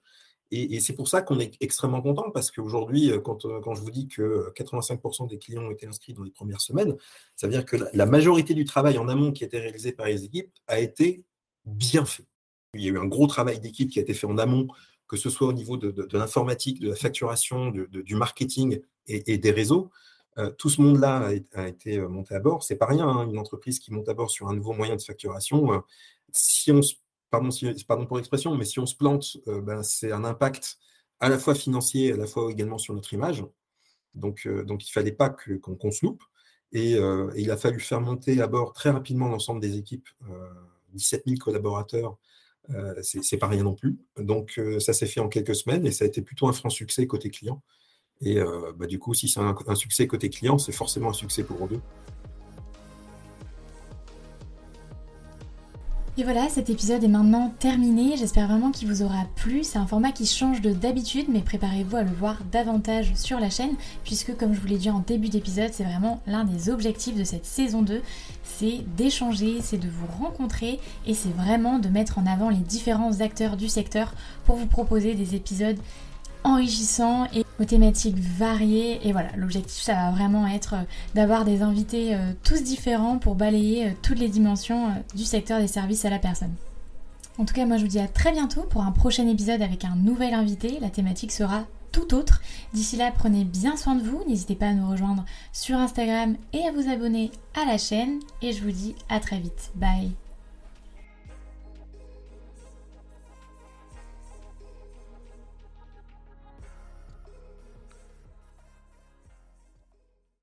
Et, 0.57 0.79
c'est 0.79 0.93
pour 0.93 1.09
ça 1.09 1.21
qu'on 1.21 1.39
est 1.39 1.57
extrêmement 1.59 2.01
content, 2.01 2.31
parce 2.31 2.49
qu'aujourd'hui, 2.49 3.11
euh, 3.11 3.19
quand, 3.19 3.45
euh, 3.45 3.59
quand, 3.59 3.75
je 3.75 3.81
vous 3.81 3.91
dis 3.91 4.07
que 4.07 4.51
85% 4.55 5.27
des 5.27 5.37
clients 5.37 5.63
ont 5.63 5.71
été 5.71 5.85
inscrits 5.85 6.13
dans 6.13 6.23
les 6.23 6.31
premières 6.31 6.61
semaines, 6.61 6.95
ça 7.35 7.47
veut 7.47 7.51
dire 7.51 7.65
que 7.65 7.75
la, 7.91 8.05
majorité 8.05 8.53
du 8.53 8.63
travail 8.63 8.97
en 8.97 9.09
amont 9.09 9.33
qui 9.33 9.43
a 9.43 9.47
été 9.47 9.59
réalisé 9.59 9.91
par 9.91 10.05
les 10.05 10.23
équipes 10.23 10.49
a 10.67 10.79
été 10.79 11.25
bien 11.65 12.05
fait. 12.05 12.25
Il 12.73 12.81
y 12.81 12.87
a 12.87 12.91
eu 12.91 12.97
un 12.97 13.05
gros 13.05 13.27
travail 13.27 13.59
d'équipe 13.59 13.89
qui 13.89 13.99
a 13.99 14.01
été 14.01 14.13
fait 14.13 14.27
en 14.27 14.37
amont, 14.37 14.67
que 15.07 15.17
ce 15.17 15.29
soit 15.29 15.47
au 15.47 15.53
niveau 15.53 15.75
de, 15.75 16.17
l'informatique, 16.17 16.79
de 16.79 16.89
la 16.89 16.95
facturation, 16.95 17.71
du 17.71 18.15
marketing 18.15 18.79
et, 19.07 19.37
des 19.37 19.51
réseaux. 19.51 19.89
Euh, 20.37 20.51
tout 20.51 20.69
ce 20.69 20.81
monde-là 20.81 21.31
a, 21.53 21.67
été 21.67 21.99
monté 21.99 22.33
à 22.35 22.39
bord. 22.39 22.63
C'est 22.63 22.75
pas 22.75 22.87
rien, 22.87 23.07
hein, 23.07 23.27
une 23.29 23.37
entreprise 23.37 23.79
qui 23.79 23.91
monte 23.91 24.09
à 24.09 24.13
bord 24.13 24.29
sur 24.29 24.47
un 24.47 24.55
nouveau 24.55 24.73
moyen 24.73 24.95
de 24.95 25.01
facturation. 25.01 25.83
si 26.31 26.71
on 26.71 26.81
se 26.81 26.95
pardon, 27.29 28.05
pour 28.05 28.17
l'expression, 28.17 28.55
mais 28.55 28.65
si 28.65 28.79
on 28.79 28.85
se 28.85 28.95
plante, 28.95 29.37
euh, 29.47 29.61
ben, 29.61 29.83
c'est 29.83 30.11
un 30.11 30.23
impact 30.23 30.77
à 31.19 31.29
la 31.29 31.37
fois 31.37 31.55
financier, 31.55 32.13
à 32.13 32.17
la 32.17 32.27
fois 32.27 32.51
également 32.51 32.77
sur 32.77 32.93
notre 32.93 33.13
image. 33.13 33.43
Donc, 34.13 34.45
euh, 34.45 34.63
donc 34.63 34.83
il 34.85 34.89
ne 34.89 34.93
fallait 34.93 35.11
pas 35.11 35.29
qu'on 35.29 35.91
se 35.91 36.05
loupe. 36.05 36.23
Euh, 36.75 37.31
et, 37.35 37.41
il 37.41 37.51
a 37.51 37.57
fallu 37.57 37.79
faire 37.79 38.01
monter 38.01 38.41
à 38.41 38.47
bord 38.47 38.73
très 38.73 38.89
rapidement 38.89 39.29
l'ensemble 39.29 39.61
des 39.61 39.77
équipes, 39.77 40.07
17 40.93 41.23
000 41.25 41.37
collaborateurs, 41.39 42.17
c'est 43.01 43.37
pas 43.37 43.47
rien 43.47 43.63
non 43.63 43.75
plus. 43.75 43.97
Donc 44.17 44.59
ça 44.79 44.91
s'est 44.91 45.05
fait 45.05 45.21
en 45.21 45.29
quelques 45.29 45.55
semaines 45.55 45.85
et 45.85 45.91
ça 45.91 46.03
a 46.03 46.07
été 46.07 46.21
plutôt 46.21 46.47
un 46.47 46.53
franc 46.53 46.69
succès 46.69 47.07
côté 47.07 47.29
client. 47.29 47.61
Et 48.19 48.39
bah, 48.75 48.87
du 48.87 48.99
coup, 48.99 49.13
si 49.13 49.29
c'est 49.29 49.39
un, 49.39 49.75
succès 49.75 50.07
côté 50.07 50.29
client, 50.29 50.57
c'est 50.57 50.73
forcément 50.73 51.11
un 51.11 51.13
succès 51.13 51.43
pour 51.43 51.65
eux 51.65 51.81
Et 56.17 56.23
voilà, 56.23 56.47
cet 56.47 56.69
épisode 56.69 57.03
est 57.03 57.09
maintenant 57.09 57.53
terminé. 57.59 58.15
J'espère 58.15 58.47
vraiment 58.47 58.71
qu'il 58.71 58.87
vous 58.87 59.03
aura 59.03 59.25
plu. 59.35 59.65
C'est 59.65 59.79
un 59.79 59.85
format 59.85 60.13
qui 60.13 60.25
change 60.25 60.61
de 60.61 60.71
d'habitude, 60.71 61.25
mais 61.27 61.41
préparez-vous 61.41 61.97
à 61.97 62.03
le 62.03 62.09
voir 62.09 62.37
davantage 62.53 63.11
sur 63.15 63.37
la 63.37 63.49
chaîne, 63.49 63.75
puisque 64.05 64.33
comme 64.37 64.53
je 64.53 64.61
vous 64.61 64.67
l'ai 64.67 64.77
dit 64.77 64.89
en 64.89 64.99
début 64.99 65.27
d'épisode, 65.27 65.71
c'est 65.73 65.83
vraiment 65.83 66.21
l'un 66.25 66.45
des 66.45 66.69
objectifs 66.69 67.17
de 67.17 67.25
cette 67.25 67.45
saison 67.45 67.81
2. 67.81 68.01
C'est 68.45 68.85
d'échanger, 68.95 69.59
c'est 69.61 69.77
de 69.77 69.89
vous 69.89 70.07
rencontrer, 70.23 70.79
et 71.05 71.13
c'est 71.13 71.35
vraiment 71.35 71.79
de 71.79 71.89
mettre 71.89 72.17
en 72.17 72.25
avant 72.25 72.49
les 72.49 72.55
différents 72.55 73.19
acteurs 73.19 73.57
du 73.57 73.67
secteur 73.67 74.13
pour 74.45 74.55
vous 74.55 74.67
proposer 74.67 75.15
des 75.15 75.35
épisodes 75.35 75.77
enrichissants 76.45 77.25
et 77.33 77.44
aux 77.59 77.65
thématiques 77.65 78.17
variées. 78.17 78.99
Et 79.07 79.11
voilà, 79.11 79.29
l'objectif, 79.37 79.81
ça 79.81 79.93
va 79.93 80.11
vraiment 80.11 80.47
être 80.47 80.75
euh, 80.75 80.83
d'avoir 81.13 81.45
des 81.45 81.61
invités 81.61 82.15
euh, 82.15 82.33
tous 82.43 82.63
différents 82.63 83.17
pour 83.17 83.35
balayer 83.35 83.87
euh, 83.87 83.91
toutes 84.01 84.19
les 84.19 84.29
dimensions 84.29 84.89
du 85.15 85.23
secteur 85.23 85.59
des 85.59 85.67
services 85.67 86.05
à 86.05 86.09
la 86.09 86.19
personne. 86.19 86.53
En 87.37 87.45
tout 87.45 87.53
cas, 87.53 87.65
moi 87.65 87.77
je 87.77 87.83
vous 87.83 87.89
dis 87.89 87.99
à 87.99 88.07
très 88.07 88.31
bientôt 88.31 88.61
pour 88.61 88.83
un 88.83 88.91
prochain 88.91 89.27
épisode 89.27 89.61
avec 89.61 89.83
un 89.83 89.95
nouvel 89.95 90.33
invité. 90.33 90.77
La 90.79 90.89
thématique 90.89 91.31
sera 91.31 91.65
tout 91.91 92.13
autre. 92.13 92.41
D'ici 92.73 92.95
là, 92.95 93.11
prenez 93.13 93.43
bien 93.43 93.75
soin 93.77 93.95
de 93.95 94.03
vous. 94.03 94.23
N'hésitez 94.27 94.55
pas 94.55 94.67
à 94.67 94.73
nous 94.73 94.89
rejoindre 94.89 95.25
sur 95.51 95.77
Instagram 95.77 96.35
et 96.53 96.65
à 96.65 96.71
vous 96.71 96.89
abonner 96.89 97.31
à 97.61 97.65
la 97.65 97.77
chaîne. 97.77 98.19
Et 98.41 98.53
je 98.53 98.63
vous 98.63 98.71
dis 98.71 98.95
à 99.09 99.19
très 99.19 99.39
vite. 99.39 99.71
Bye 99.75 100.24